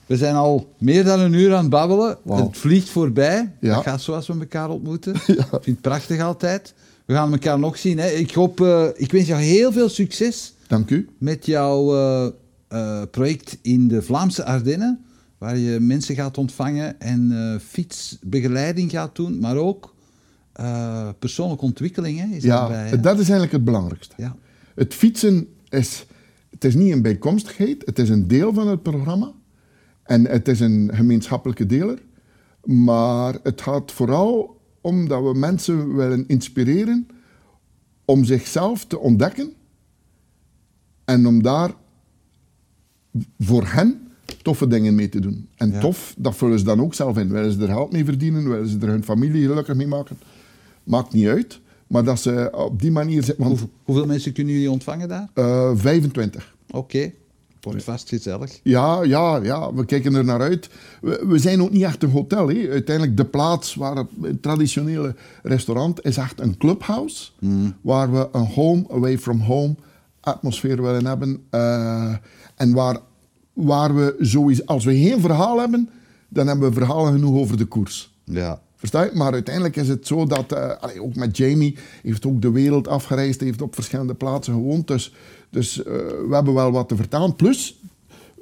[0.06, 2.18] we zijn al meer dan een uur aan het babbelen.
[2.22, 2.38] Wow.
[2.38, 3.52] Het vliegt voorbij.
[3.60, 3.74] Ja.
[3.74, 5.14] Dat gaat zoals we elkaar ontmoeten.
[5.26, 5.32] Ja.
[5.32, 6.74] Ik vind het prachtig altijd.
[7.04, 7.98] We gaan elkaar nog zien.
[7.98, 8.08] Hè.
[8.08, 10.54] Ik, hoop, uh, ik wens jou heel veel succes.
[10.66, 11.08] Dank u.
[11.18, 15.05] Met jouw uh, project in de Vlaamse Ardennen
[15.46, 19.94] waar je mensen gaat ontvangen en uh, fietsbegeleiding gaat doen, maar ook
[20.60, 22.18] uh, persoonlijke ontwikkeling.
[22.18, 24.14] Hè, is ja, daarbij, ja, dat is eigenlijk het belangrijkste.
[24.16, 24.36] Ja.
[24.74, 26.06] Het fietsen is,
[26.50, 29.32] het is niet een bijkomstigheid, het is een deel van het programma
[30.02, 32.02] en het is een gemeenschappelijke deler,
[32.64, 37.08] maar het gaat vooral om dat we mensen willen inspireren
[38.04, 39.52] om zichzelf te ontdekken
[41.04, 41.74] en om daar
[43.38, 44.05] voor hen
[44.42, 45.48] toffe dingen mee te doen.
[45.56, 45.80] En Ja.
[45.80, 47.28] tof, dat vullen ze dan ook zelf in.
[47.28, 50.18] Willen ze er geld mee verdienen, willen ze er hun familie gelukkig mee maken.
[50.84, 51.60] Maakt niet uit.
[51.86, 53.34] Maar dat ze op die manier...
[53.38, 55.28] Want Hoeveel, hoeveel mensen kunnen jullie ontvangen daar?
[55.34, 56.54] eh, 25.
[56.70, 57.12] Oké.
[57.60, 58.60] Wordt vast gezellig.
[58.62, 60.68] Ja, ja, ja, we kijken er naar uit.
[61.00, 62.48] We, we zijn ook niet echt een hotel.
[62.48, 62.68] Hè.
[62.70, 67.30] Uiteindelijk de plaats waar het, het traditionele restaurant is echt een clubhouse.
[67.80, 69.74] Waar we een home, away from home
[70.20, 71.42] atmosfeer willen hebben.
[71.50, 72.14] Eh,
[72.56, 72.98] en waar,
[73.56, 75.88] waar we sowieso, als we geen verhaal hebben,
[76.28, 78.14] dan hebben we verhalen genoeg over de koers.
[78.24, 78.60] Ja.
[78.76, 79.10] Versta je?
[79.14, 82.88] Maar uiteindelijk is het zo dat, eh, allee, ook met Jamie, heeft ook de wereld
[82.88, 84.88] afgereisd, heeft op verschillende plaatsen gewoond.
[84.88, 85.14] Dus,
[85.50, 85.92] dus eh,
[86.28, 87.34] we hebben wel wat te vertellen.
[87.34, 87.80] Plus,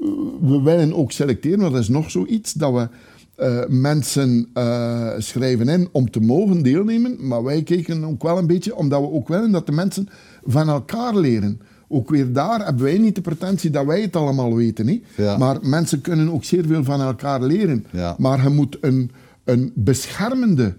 [0.01, 0.07] eh,
[0.41, 2.89] we willen ook selecteren, want dat is nog zoiets, dat we
[3.69, 4.49] mensen
[5.19, 7.17] schrijven in om te mogen deelnemen.
[7.27, 10.09] Maar wij kijken ook wel een beetje, omdat we ook willen dat de mensen
[10.45, 11.61] van elkaar leren.
[11.89, 14.87] Ook weer daar hebben wij niet de pretentie dat wij het allemaal weten.
[14.87, 15.03] Hè?
[15.17, 15.37] Ja.
[15.39, 17.87] Maar mensen kunnen ook zeer veel van elkaar leren.
[17.91, 18.15] Ja.
[18.19, 19.11] Maar je moet een,
[19.45, 20.77] een beschermende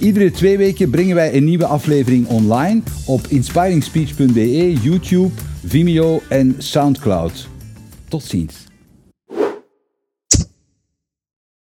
[0.00, 5.32] Iedere twee weken brengen wij een nieuwe aflevering online op inspiringspeech.be, YouTube,
[5.64, 7.48] Vimeo en Soundcloud.
[8.08, 8.67] Tot ziens.